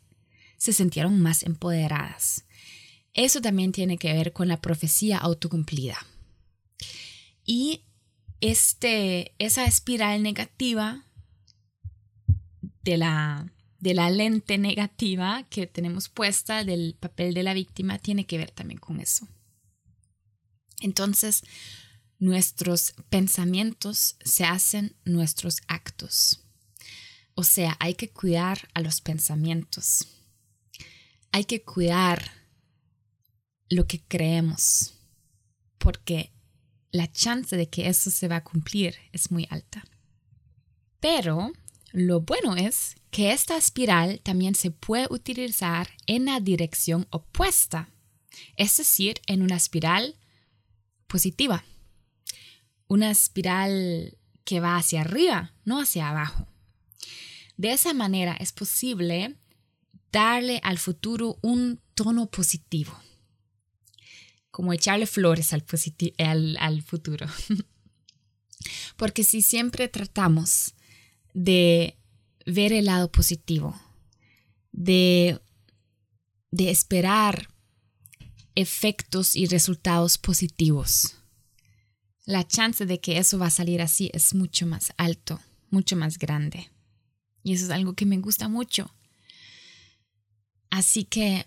Se 0.57 0.73
sintieron 0.73 1.21
más 1.21 1.45
empoderadas. 1.45 2.47
Eso 3.13 3.41
también 3.41 3.71
tiene 3.71 3.97
que 3.97 4.13
ver 4.13 4.33
con 4.33 4.49
la 4.49 4.61
profecía 4.61 5.19
autocumplida. 5.19 6.05
Y 7.45 7.85
este, 8.41 9.37
esa 9.39 9.67
espiral 9.67 10.21
negativa 10.25 11.05
de 12.83 12.97
la, 12.97 13.54
de 13.85 13.93
la 13.93 14.09
lente 14.09 14.57
negativa 14.57 15.47
que 15.51 15.67
tenemos 15.67 16.09
puesta 16.09 16.65
del 16.65 16.97
papel 16.99 17.35
de 17.35 17.43
la 17.43 17.53
víctima 17.53 17.99
tiene 17.99 18.25
que 18.25 18.39
ver 18.39 18.51
también 18.51 18.81
con 18.81 18.99
eso. 18.99 19.29
Entonces, 20.81 21.43
nuestros 22.19 22.95
pensamientos 23.11 24.17
se 24.25 24.47
hacen 24.47 24.97
nuestros 25.05 25.61
actos. 25.69 26.47
O 27.35 27.45
sea, 27.45 27.77
hay 27.79 27.95
que 27.95 28.09
cuidar 28.09 28.71
a 28.73 28.81
los 28.81 29.03
pensamientos. 29.03 30.07
Hay 31.31 31.45
que 31.45 31.63
cuidar 31.63 32.31
lo 33.69 33.87
que 33.87 34.01
creemos, 34.01 34.95
porque 35.77 36.33
la 36.91 37.13
chance 37.13 37.55
de 37.55 37.69
que 37.69 37.91
eso 37.91 38.11
se 38.11 38.29
va 38.29 38.37
a 38.37 38.45
cumplir 38.45 38.97
es 39.13 39.31
muy 39.31 39.47
alta. 39.51 39.85
Pero 41.01 41.53
lo 41.95 42.23
bueno 42.23 42.57
es 42.57 42.97
que 43.13 43.31
esta 43.31 43.57
espiral 43.57 44.21
también 44.25 44.57
se 44.57 44.73
puede 44.73 45.07
utilizar 45.11 45.89
en 46.09 46.25
la 46.25 46.41
dirección 46.41 47.07
opuesta, 47.11 47.89
es 48.57 48.77
decir, 48.77 49.21
en 49.29 49.43
una 49.43 49.55
espiral 49.55 50.17
positiva. 51.07 51.65
Una 52.89 53.13
espiral 53.13 54.19
que 54.43 54.59
va 54.59 54.77
hacia 54.77 55.03
arriba, 55.03 55.55
no 55.65 55.81
hacia 55.81 56.11
abajo. 56.11 56.49
De 57.57 57.71
esa 57.71 57.95
manera 57.95 58.37
es 58.41 58.51
posible 58.51 59.37
darle 60.11 60.59
al 60.65 60.79
futuro 60.79 61.39
un 61.43 61.81
tono 61.95 62.27
positivo, 62.27 62.93
como 64.51 64.73
echarle 64.73 65.07
flores 65.07 65.53
al, 65.53 65.63
futuro. 66.83 67.29
Porque 68.97 69.23
si 69.23 69.43
siempre 69.43 69.87
tratamos 69.87 70.75
de 71.35 71.99
ver 72.47 72.73
el 72.73 72.87
lado 72.87 73.13
positivo, 73.13 73.79
de, 74.73 75.41
de 76.51 76.71
esperar 76.71 77.49
efectos 78.55 79.37
y 79.37 79.47
resultados 79.47 80.17
positivos, 80.17 81.17
la 82.25 82.47
chance 82.47 82.87
de 82.87 83.01
que 83.01 83.19
eso 83.19 83.39
va 83.39 83.47
a 83.47 83.51
salir 83.51 83.83
así 83.83 84.11
es 84.15 84.35
mucho 84.35 84.67
más 84.67 84.95
alto, 84.97 85.41
mucho 85.71 85.97
más 85.97 86.19
grande. 86.19 86.71
Y 87.43 87.53
eso 87.53 87.67
es 87.67 87.71
algo 87.71 87.93
que 87.93 88.07
me 88.07 88.17
gusta 88.19 88.49
mucho. 88.49 88.95
Así 90.71 91.05
que 91.05 91.47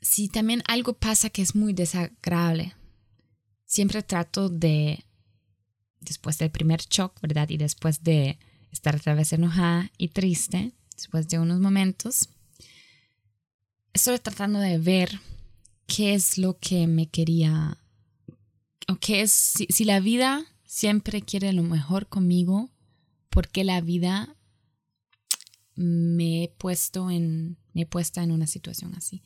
si 0.00 0.28
también 0.28 0.62
algo 0.68 0.94
pasa 0.94 1.30
que 1.30 1.42
es 1.42 1.56
muy 1.56 1.72
desagradable, 1.72 2.74
siempre 3.64 4.02
trato 4.02 4.48
de, 4.48 5.04
después 6.00 6.38
del 6.38 6.50
primer 6.50 6.82
shock, 6.82 7.20
¿verdad? 7.20 7.50
Y 7.50 7.56
después 7.56 8.04
de 8.04 8.38
estar 8.72 8.96
otra 8.96 9.14
vez 9.14 9.32
enojada 9.32 9.90
y 9.98 10.08
triste, 10.08 10.72
después 10.96 11.28
de 11.28 11.38
unos 11.38 11.60
momentos, 11.60 12.28
estoy 13.92 14.18
tratando 14.18 14.58
de 14.58 14.78
ver 14.78 15.20
qué 15.86 16.14
es 16.14 16.38
lo 16.38 16.58
que 16.58 16.86
me 16.86 17.08
quería, 17.08 17.78
o 18.88 18.96
qué 18.96 19.20
es, 19.22 19.30
si, 19.30 19.84
la 19.84 20.00
vida 20.00 20.44
siempre 20.64 21.22
quiere 21.22 21.52
lo 21.52 21.62
mejor 21.62 22.08
conmigo, 22.08 22.70
¿por 23.28 23.48
qué 23.48 23.64
la 23.64 23.80
vida 23.80 24.36
me 25.74 26.44
he 26.44 26.48
puesto 26.48 27.10
en, 27.10 27.58
me 27.74 27.82
he 27.82 28.20
en 28.20 28.32
una 28.32 28.46
situación 28.46 28.94
así? 28.94 29.22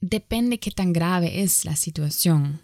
Depende 0.00 0.58
qué 0.58 0.70
tan 0.70 0.92
grave 0.92 1.42
es 1.42 1.64
la 1.64 1.76
situación. 1.76 2.60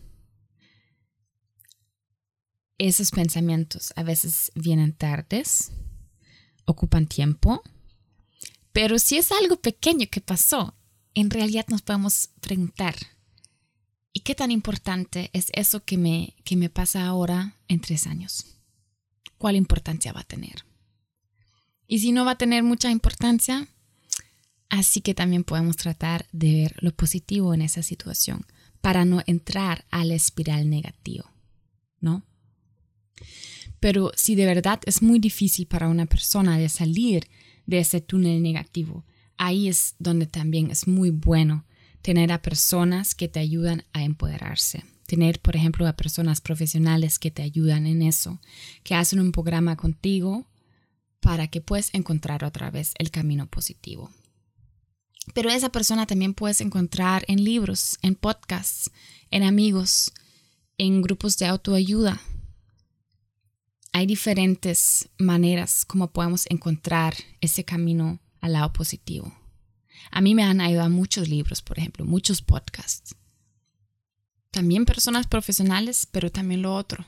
Esos 2.79 3.11
pensamientos 3.11 3.93
a 3.97 4.05
veces 4.05 4.53
vienen 4.55 4.93
tardes, 4.93 5.73
ocupan 6.65 7.09
tiempo, 7.09 7.63
pero 8.73 9.01
si 9.01 9.17
es 9.17 9.33
algo 9.33 9.57
pequeño 9.57 10.07
que 10.11 10.21
pasó, 10.21 10.75
en 11.15 11.31
realidad 11.31 11.67
nos 11.69 11.83
podemos 11.83 12.31
preguntar, 12.41 12.95
¿y 14.13 14.21
qué 14.21 14.37
tan 14.37 14.53
importante 14.53 15.31
es 15.33 15.49
eso 15.53 15.85
que 15.85 15.99
me, 15.99 16.37
que 16.45 16.57
me 16.57 16.71
pasa 16.71 17.05
ahora 17.05 17.57
en 17.67 17.81
tres 17.81 18.07
años? 18.07 18.47
¿Cuál 19.39 19.57
importancia 19.57 20.13
va 20.13 20.21
a 20.21 20.25
tener? 20.25 20.65
Y 21.89 21.99
si 21.99 22.13
no 22.13 22.25
va 22.25 22.33
a 22.33 22.39
tener 22.39 22.63
mucha 22.63 22.91
importancia, 22.93 23.67
así 24.69 25.01
que 25.01 25.15
también 25.15 25.43
podemos 25.43 25.77
tratar 25.77 26.27
de 26.31 26.53
ver 26.53 26.77
lo 26.81 26.95
positivo 26.95 27.55
en 27.55 27.63
esa 27.63 27.83
situación 27.83 28.47
para 28.81 29.05
no 29.05 29.23
entrar 29.27 29.87
al 29.91 30.13
espiral 30.13 30.71
negativo, 30.71 31.29
¿no? 32.01 32.28
Pero 33.81 34.13
si 34.17 34.35
de 34.35 34.47
verdad 34.47 34.81
es 34.87 35.03
muy 35.03 35.19
difícil 35.19 35.67
para 35.67 35.89
una 35.89 36.07
persona 36.07 36.59
de 36.59 36.69
salir 36.69 37.29
de 37.67 37.79
ese 37.79 38.01
túnel 38.01 38.43
negativo, 38.43 39.05
ahí 39.37 39.69
es 39.69 39.95
donde 39.99 40.27
también 40.27 40.71
es 40.71 40.87
muy 40.89 41.11
bueno 41.11 41.65
tener 42.03 42.33
a 42.33 42.43
personas 42.43 43.15
que 43.15 43.29
te 43.29 43.41
ayudan 43.41 43.85
a 43.93 44.03
empoderarse. 44.03 44.85
Tener, 45.07 45.41
por 45.41 45.57
ejemplo, 45.57 45.87
a 45.87 45.95
personas 45.95 46.41
profesionales 46.41 47.19
que 47.19 47.31
te 47.31 47.43
ayudan 47.43 47.87
en 47.87 48.03
eso, 48.03 48.41
que 48.83 48.95
hacen 48.95 49.21
un 49.21 49.33
programa 49.33 49.77
contigo 49.77 50.47
para 51.21 51.49
que 51.49 51.61
puedas 51.61 51.91
encontrar 51.95 52.45
otra 52.45 52.71
vez 52.71 52.93
el 52.99 53.11
camino 53.11 53.47
positivo. 53.47 54.11
Pero 55.35 55.51
esa 55.51 55.71
persona 55.71 56.07
también 56.07 56.35
puedes 56.35 56.61
encontrar 56.61 57.25
en 57.29 57.45
libros, 57.45 57.99
en 58.03 58.15
podcasts, 58.15 58.91
en 59.31 59.43
amigos, 59.43 60.13
en 60.79 61.03
grupos 61.03 61.39
de 61.39 61.47
autoayuda, 61.47 62.21
hay 63.93 64.07
diferentes 64.07 65.09
maneras 65.19 65.85
como 65.85 66.13
podemos 66.13 66.47
encontrar 66.51 67.15
ese 67.41 67.65
camino 67.65 68.21
al 68.41 68.53
lado 68.53 68.73
positivo. 68.73 69.37
A 70.11 70.21
mí 70.21 70.35
me 70.35 70.45
han 70.45 70.61
ayudado 70.61 70.91
muchos 70.91 71.29
libros, 71.29 71.63
por 71.63 71.79
ejemplo, 71.79 72.05
muchos 72.05 72.43
podcasts. 72.43 73.15
También 74.51 74.85
personas 74.85 75.27
profesionales, 75.27 76.07
pero 76.11 76.31
también 76.31 76.63
lo 76.63 76.75
otro. 76.75 77.05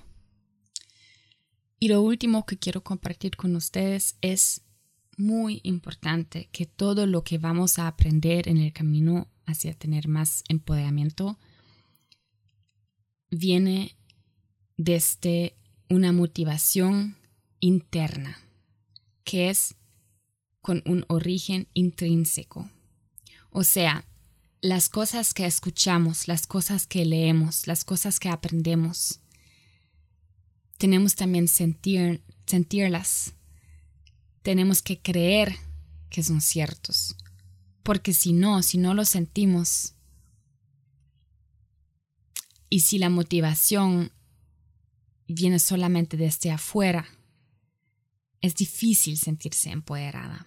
Y 1.78 1.88
lo 1.88 2.02
último 2.02 2.44
que 2.44 2.58
quiero 2.58 2.82
compartir 2.82 3.36
con 3.36 3.56
ustedes 3.56 4.16
es 4.20 4.62
muy 5.16 5.60
importante 5.64 6.48
que 6.52 6.66
todo 6.66 7.06
lo 7.06 7.24
que 7.24 7.38
vamos 7.38 7.78
a 7.78 7.86
aprender 7.86 8.48
en 8.48 8.58
el 8.58 8.72
camino 8.72 9.28
hacia 9.46 9.74
tener 9.74 10.08
más 10.08 10.44
empoderamiento 10.48 11.38
viene 13.30 13.96
desde 14.76 15.56
una 15.90 16.12
motivación 16.12 17.16
interna, 17.58 18.38
que 19.24 19.50
es 19.50 19.74
con 20.62 20.82
un 20.86 21.04
origen 21.08 21.68
intrínseco. 21.74 22.70
O 23.50 23.64
sea, 23.64 24.06
las 24.62 24.88
cosas 24.88 25.34
que 25.34 25.46
escuchamos, 25.46 26.28
las 26.28 26.46
cosas 26.46 26.86
que 26.86 27.04
leemos, 27.04 27.66
las 27.66 27.84
cosas 27.84 28.20
que 28.20 28.28
aprendemos, 28.28 29.20
tenemos 30.78 31.14
también 31.14 31.48
sentir, 31.48 32.22
sentirlas. 32.46 33.34
Tenemos 34.42 34.80
que 34.80 35.00
creer 35.00 35.56
que 36.08 36.22
son 36.22 36.40
ciertos. 36.40 37.16
Porque 37.82 38.12
si 38.14 38.32
no, 38.32 38.62
si 38.62 38.78
no 38.78 38.94
lo 38.94 39.04
sentimos, 39.04 39.94
y 42.70 42.80
si 42.80 42.98
la 42.98 43.10
motivación 43.10 44.12
viene 45.30 45.58
solamente 45.58 46.16
desde 46.16 46.50
afuera, 46.50 47.06
es 48.40 48.54
difícil 48.54 49.18
sentirse 49.18 49.70
empoderada. 49.70 50.46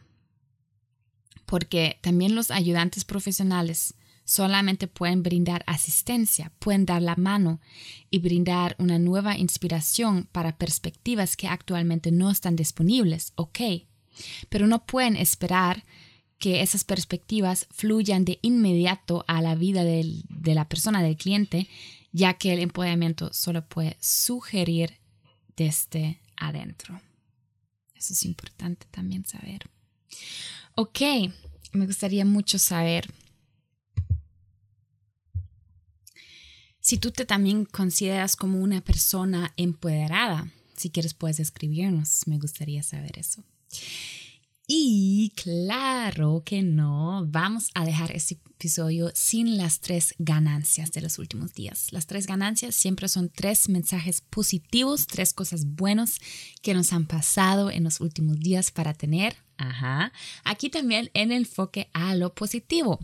Porque 1.45 1.99
también 2.01 2.35
los 2.35 2.51
ayudantes 2.51 3.05
profesionales 3.05 3.95
solamente 4.25 4.87
pueden 4.87 5.21
brindar 5.21 5.63
asistencia, 5.67 6.51
pueden 6.59 6.85
dar 6.85 7.01
la 7.01 7.15
mano 7.15 7.59
y 8.09 8.19
brindar 8.19 8.75
una 8.79 8.97
nueva 8.97 9.37
inspiración 9.37 10.27
para 10.31 10.57
perspectivas 10.57 11.35
que 11.35 11.47
actualmente 11.47 12.11
no 12.11 12.31
están 12.31 12.55
disponibles, 12.55 13.33
ok, 13.35 13.59
pero 14.49 14.67
no 14.67 14.85
pueden 14.85 15.15
esperar 15.15 15.83
que 16.39 16.61
esas 16.61 16.83
perspectivas 16.83 17.67
fluyan 17.71 18.25
de 18.25 18.39
inmediato 18.41 19.23
a 19.27 19.41
la 19.41 19.55
vida 19.55 19.83
de 19.83 20.23
la 20.55 20.67
persona, 20.67 21.01
del 21.01 21.15
cliente, 21.15 21.69
ya 22.13 22.35
que 22.35 22.53
el 22.53 22.59
empoderamiento 22.59 23.33
solo 23.33 23.67
puede 23.67 23.97
sugerir 23.99 24.99
desde 25.57 26.21
adentro. 26.37 27.01
Eso 27.95 28.13
es 28.13 28.23
importante 28.23 28.87
también 28.91 29.25
saber. 29.25 29.69
Ok, 30.75 30.99
me 31.73 31.85
gustaría 31.85 32.23
mucho 32.23 32.59
saber 32.59 33.11
si 36.79 36.97
tú 36.97 37.11
te 37.11 37.25
también 37.25 37.65
consideras 37.65 38.35
como 38.35 38.59
una 38.59 38.81
persona 38.81 39.53
empoderada. 39.57 40.51
Si 40.75 40.89
quieres 40.89 41.13
puedes 41.13 41.39
escribirnos, 41.39 42.27
me 42.27 42.37
gustaría 42.37 42.83
saber 42.83 43.17
eso. 43.17 43.43
Y 44.65 45.33
claro 45.35 46.41
que 46.45 46.63
no, 46.63 47.25
vamos 47.27 47.69
a 47.73 47.83
dejar 47.83 48.11
este 48.11 48.35
episodio 48.35 49.11
sin 49.13 49.57
las 49.57 49.81
tres 49.81 50.15
ganancias 50.19 50.93
de 50.93 51.01
los 51.01 51.19
últimos 51.19 51.53
días. 51.53 51.91
Las 51.91 52.07
tres 52.07 52.27
ganancias 52.27 52.73
siempre 52.73 53.09
son 53.09 53.29
tres 53.29 53.67
mensajes 53.67 54.21
positivos, 54.21 55.05
tres 55.05 55.33
cosas 55.33 55.65
buenas 55.65 56.19
que 56.61 56.73
nos 56.73 56.93
han 56.93 57.07
pasado 57.07 57.71
en 57.71 57.83
los 57.83 57.99
últimos 57.99 58.39
días 58.39 58.71
para 58.71 58.93
tener, 58.93 59.35
ajá, 59.57 60.13
aquí 60.45 60.69
también 60.69 61.11
en 61.13 61.33
enfoque 61.33 61.89
a 61.93 62.15
lo 62.15 62.33
positivo. 62.33 62.99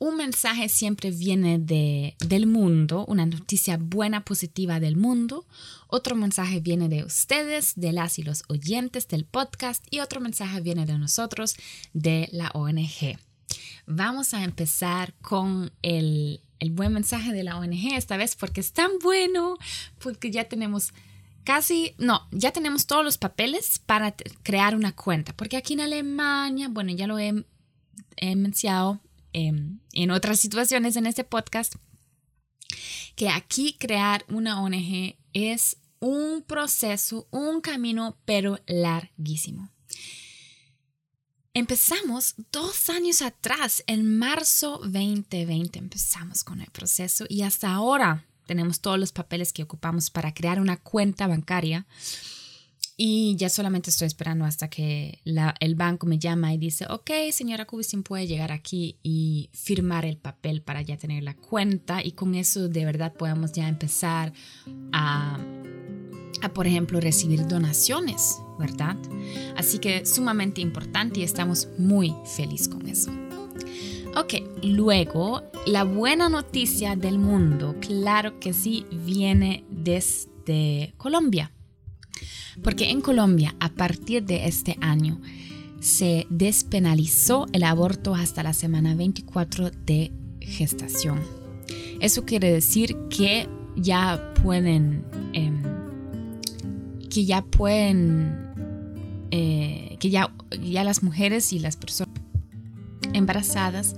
Un 0.00 0.16
mensaje 0.16 0.68
siempre 0.68 1.10
viene 1.10 1.58
de, 1.58 2.14
del 2.20 2.46
mundo, 2.46 3.04
una 3.08 3.26
noticia 3.26 3.78
buena, 3.80 4.24
positiva 4.24 4.78
del 4.78 4.96
mundo. 4.96 5.44
Otro 5.88 6.14
mensaje 6.14 6.60
viene 6.60 6.88
de 6.88 7.02
ustedes, 7.02 7.72
de 7.74 7.92
las 7.92 8.18
y 8.18 8.22
los 8.22 8.44
oyentes 8.48 9.08
del 9.08 9.24
podcast. 9.24 9.84
Y 9.90 9.98
otro 10.00 10.20
mensaje 10.20 10.60
viene 10.60 10.86
de 10.86 10.98
nosotros, 10.98 11.56
de 11.92 12.28
la 12.30 12.50
ONG. 12.54 13.18
Vamos 13.86 14.34
a 14.34 14.44
empezar 14.44 15.14
con 15.20 15.72
el, 15.82 16.42
el 16.60 16.70
buen 16.70 16.92
mensaje 16.92 17.32
de 17.32 17.42
la 17.42 17.58
ONG 17.58 17.94
esta 17.94 18.16
vez 18.16 18.36
porque 18.36 18.60
es 18.60 18.72
tan 18.72 18.90
bueno, 19.02 19.58
porque 19.98 20.30
ya 20.30 20.44
tenemos 20.44 20.92
casi, 21.44 21.94
no, 21.98 22.28
ya 22.30 22.52
tenemos 22.52 22.86
todos 22.86 23.04
los 23.04 23.16
papeles 23.16 23.78
para 23.78 24.14
crear 24.42 24.76
una 24.76 24.94
cuenta, 24.94 25.32
porque 25.34 25.56
aquí 25.56 25.72
en 25.72 25.80
Alemania, 25.80 26.68
bueno, 26.70 26.92
ya 26.92 27.06
lo 27.06 27.18
he, 27.18 27.44
he 28.16 28.36
mencionado 28.36 29.00
Em, 29.32 29.80
en 29.92 30.10
otras 30.10 30.40
situaciones 30.40 30.96
en 30.96 31.06
este 31.06 31.24
podcast, 31.24 31.74
que 33.14 33.28
aquí 33.28 33.76
crear 33.78 34.24
una 34.28 34.62
ONG 34.62 35.16
es 35.32 35.76
un 36.00 36.42
proceso, 36.42 37.26
un 37.30 37.60
camino, 37.60 38.16
pero 38.24 38.60
larguísimo. 38.66 39.70
Empezamos 41.54 42.34
dos 42.52 42.88
años 42.88 43.20
atrás, 43.20 43.82
en 43.86 44.18
marzo 44.18 44.78
2020, 44.84 45.78
empezamos 45.78 46.44
con 46.44 46.60
el 46.60 46.70
proceso 46.70 47.26
y 47.28 47.42
hasta 47.42 47.72
ahora 47.72 48.24
tenemos 48.46 48.80
todos 48.80 48.98
los 48.98 49.12
papeles 49.12 49.52
que 49.52 49.64
ocupamos 49.64 50.10
para 50.10 50.32
crear 50.32 50.60
una 50.60 50.76
cuenta 50.76 51.26
bancaria 51.26 51.86
Y 53.00 53.36
ya 53.36 53.48
solamente 53.48 53.90
estoy 53.90 54.06
esperando 54.06 54.44
hasta 54.44 54.68
que 54.68 55.20
el 55.60 55.74
banco 55.76 56.04
me 56.04 56.18
llama 56.18 56.52
y 56.52 56.58
dice, 56.58 56.84
ok, 56.90 57.30
señora 57.30 57.64
Kubisin 57.64 58.02
puede 58.02 58.26
llegar 58.26 58.50
aquí 58.50 58.98
y 59.04 59.50
firmar 59.52 60.04
el 60.04 60.16
papel 60.16 60.62
para 60.62 60.82
ya 60.82 60.96
tener 60.96 61.22
la 61.22 61.36
cuenta 61.36 62.04
y 62.04 62.10
con 62.10 62.34
eso 62.34 62.68
de 62.68 62.84
verdad 62.84 63.12
podemos 63.12 63.52
ya 63.52 63.68
empezar 63.68 64.32
a, 64.92 65.38
a 66.42 66.48
por 66.48 66.66
ejemplo, 66.66 67.00
recibir 67.00 67.46
donaciones, 67.46 68.40
¿verdad? 68.58 68.96
Así 69.56 69.78
que 69.78 70.04
sumamente 70.04 70.60
importante 70.60 71.20
y 71.20 71.22
estamos 71.22 71.68
muy 71.78 72.16
felices 72.24 72.66
con 72.66 72.88
eso. 72.88 73.12
Ok, 74.16 74.42
luego 74.64 75.44
la 75.66 75.84
buena 75.84 76.28
noticia 76.28 76.96
del 76.96 77.20
mundo, 77.20 77.76
claro 77.80 78.40
que 78.40 78.52
sí, 78.52 78.86
viene 78.90 79.64
desde 79.70 80.94
Colombia. 80.96 81.52
Porque 82.62 82.90
en 82.90 83.00
Colombia, 83.00 83.54
a 83.60 83.70
partir 83.70 84.24
de 84.24 84.46
este 84.46 84.76
año, 84.80 85.20
se 85.80 86.26
despenalizó 86.28 87.46
el 87.52 87.62
aborto 87.62 88.14
hasta 88.14 88.42
la 88.42 88.52
semana 88.52 88.94
24 88.94 89.70
de 89.86 90.12
gestación. 90.40 91.20
Eso 92.00 92.24
quiere 92.24 92.52
decir 92.52 92.96
que 93.10 93.48
ya 93.76 94.32
pueden, 94.42 95.04
em, 95.32 95.62
que 97.08 97.24
ya 97.24 97.42
pueden, 97.42 98.36
eh, 99.30 99.96
que 100.00 100.10
ya, 100.10 100.32
ya 100.62 100.84
las 100.84 101.02
mujeres 101.02 101.52
y 101.52 101.58
las 101.58 101.76
personas 101.76 102.14
embarazadas 103.12 103.94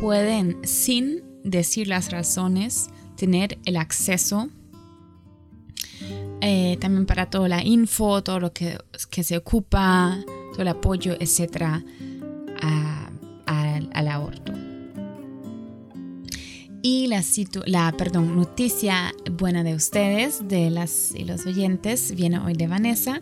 pueden, 0.00 0.58
sin 0.64 1.22
decir 1.44 1.88
las 1.88 2.10
razones, 2.10 2.88
tener 3.16 3.58
el 3.64 3.76
acceso 3.76 4.50
eh, 6.40 6.76
también 6.80 7.06
para 7.06 7.26
toda 7.26 7.48
la 7.48 7.64
info, 7.64 8.22
todo 8.22 8.40
lo 8.40 8.52
que, 8.52 8.78
que 9.10 9.22
se 9.22 9.36
ocupa, 9.36 10.18
todo 10.52 10.62
el 10.62 10.68
apoyo, 10.68 11.16
etcétera, 11.18 11.84
al 13.46 14.08
aborto. 14.08 14.52
Y 16.82 17.08
la, 17.08 17.20
la 17.64 17.92
perdón, 17.98 18.36
noticia 18.36 19.12
buena 19.32 19.64
de 19.64 19.74
ustedes, 19.74 20.46
de 20.46 20.70
las 20.70 21.12
y 21.16 21.24
los 21.24 21.44
oyentes, 21.44 22.14
viene 22.14 22.38
hoy 22.38 22.52
de 22.52 22.68
Vanessa, 22.68 23.20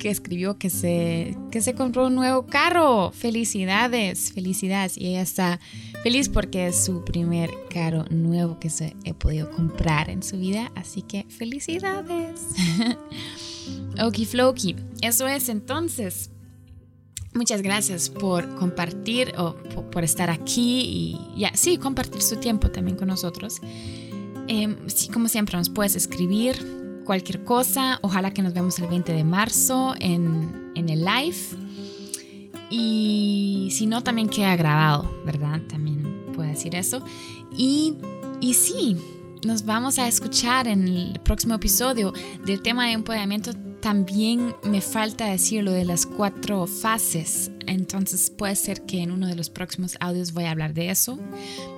que 0.00 0.10
escribió 0.10 0.58
que 0.58 0.70
se, 0.70 1.36
que 1.50 1.60
se 1.60 1.74
compró 1.74 2.06
un 2.06 2.14
nuevo 2.14 2.46
carro. 2.46 3.10
Felicidades, 3.10 4.32
felicidades. 4.32 4.96
Y 4.96 5.08
ella 5.08 5.22
está 5.22 5.60
feliz 6.08 6.30
porque 6.30 6.68
es 6.68 6.86
su 6.86 7.04
primer 7.04 7.50
carro 7.68 8.06
nuevo 8.08 8.58
que 8.58 8.70
se 8.70 8.96
he 9.04 9.12
podido 9.12 9.50
comprar 9.50 10.08
en 10.08 10.22
su 10.22 10.38
vida. 10.38 10.72
Así 10.74 11.02
que 11.02 11.26
felicidades. 11.28 12.40
Okifloki. 14.02 14.74
Eso 15.02 15.28
es 15.28 15.50
entonces. 15.50 16.30
Muchas 17.34 17.60
gracias 17.60 18.08
por 18.08 18.54
compartir 18.54 19.34
o 19.36 19.54
por, 19.90 20.02
estar 20.02 20.30
aquí 20.30 20.80
y 21.36 21.40
ya, 21.40 21.54
sí, 21.54 21.76
compartir 21.76 22.22
su 22.22 22.36
tiempo 22.36 22.70
también 22.70 22.96
con 22.96 23.08
nosotros. 23.08 23.60
Em, 24.46 24.78
sí, 24.88 25.08
como 25.08 25.28
siempre, 25.28 25.58
nos 25.58 25.68
puedes 25.68 25.94
escribir 25.94 27.02
cualquier 27.04 27.44
cosa. 27.44 27.98
Ojalá 28.00 28.32
que 28.32 28.40
nos 28.40 28.54
vemos 28.54 28.78
el 28.78 28.86
20 28.86 29.12
de 29.12 29.24
marzo 29.24 29.94
en, 30.00 30.72
en 30.74 30.88
el 30.88 31.04
live. 31.04 31.67
Y 32.70 33.68
si 33.72 33.86
no, 33.86 34.02
también 34.02 34.28
queda 34.28 34.56
grabado, 34.56 35.10
¿verdad? 35.24 35.60
También 35.68 36.26
puedo 36.34 36.48
decir 36.48 36.74
eso. 36.74 37.02
Y, 37.56 37.94
y 38.40 38.54
sí, 38.54 38.96
nos 39.44 39.64
vamos 39.64 39.98
a 39.98 40.08
escuchar 40.08 40.68
en 40.68 40.88
el 40.88 41.20
próximo 41.20 41.54
episodio 41.54 42.12
del 42.44 42.62
tema 42.62 42.86
de 42.86 42.92
empoderamiento 42.92 43.52
también 43.80 44.54
me 44.64 44.80
falta 44.80 45.26
decir 45.26 45.62
lo 45.62 45.70
de 45.70 45.84
las 45.84 46.04
cuatro 46.04 46.66
fases, 46.66 47.50
entonces 47.66 48.30
puede 48.30 48.56
ser 48.56 48.84
que 48.84 49.02
en 49.02 49.12
uno 49.12 49.26
de 49.26 49.36
los 49.36 49.50
próximos 49.50 49.96
audios 50.00 50.32
voy 50.32 50.44
a 50.44 50.50
hablar 50.50 50.74
de 50.74 50.90
eso, 50.90 51.18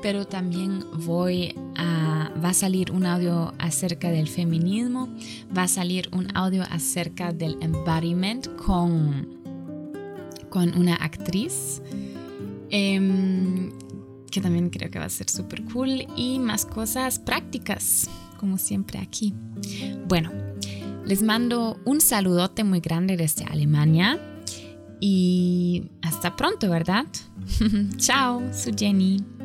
pero 0.02 0.26
también 0.26 0.84
voy 1.04 1.54
a, 1.76 2.32
va 2.42 2.50
a 2.50 2.54
salir 2.54 2.90
un 2.90 3.04
audio 3.04 3.52
acerca 3.58 4.10
del 4.10 4.28
feminismo, 4.28 5.08
va 5.56 5.64
a 5.64 5.68
salir 5.68 6.08
un 6.12 6.34
audio 6.34 6.62
acerca 6.70 7.32
del 7.32 7.58
embodiment 7.60 8.48
con, 8.56 9.39
con 10.50 10.76
una 10.76 10.96
actriz. 10.96 11.80
Em, 12.70 13.72
que 14.30 14.40
también 14.40 14.70
creo 14.70 14.90
que 14.90 14.98
va 14.98 15.06
a 15.06 15.10
ser 15.10 15.28
súper 15.28 15.64
cool 15.64 16.06
y 16.16 16.38
más 16.38 16.64
cosas 16.64 17.18
prácticas, 17.18 18.08
como 18.38 18.58
siempre 18.58 18.98
aquí. 18.98 19.34
Bueno, 20.06 20.30
les 21.04 21.22
mando 21.22 21.78
un 21.84 22.00
saludote 22.00 22.62
muy 22.64 22.80
grande 22.80 23.16
desde 23.16 23.44
Alemania 23.44 24.18
y 25.00 25.84
hasta 26.02 26.36
pronto, 26.36 26.70
¿verdad? 26.70 27.06
Chao, 27.96 28.42
soy 28.52 28.74
Jenny. 28.78 29.39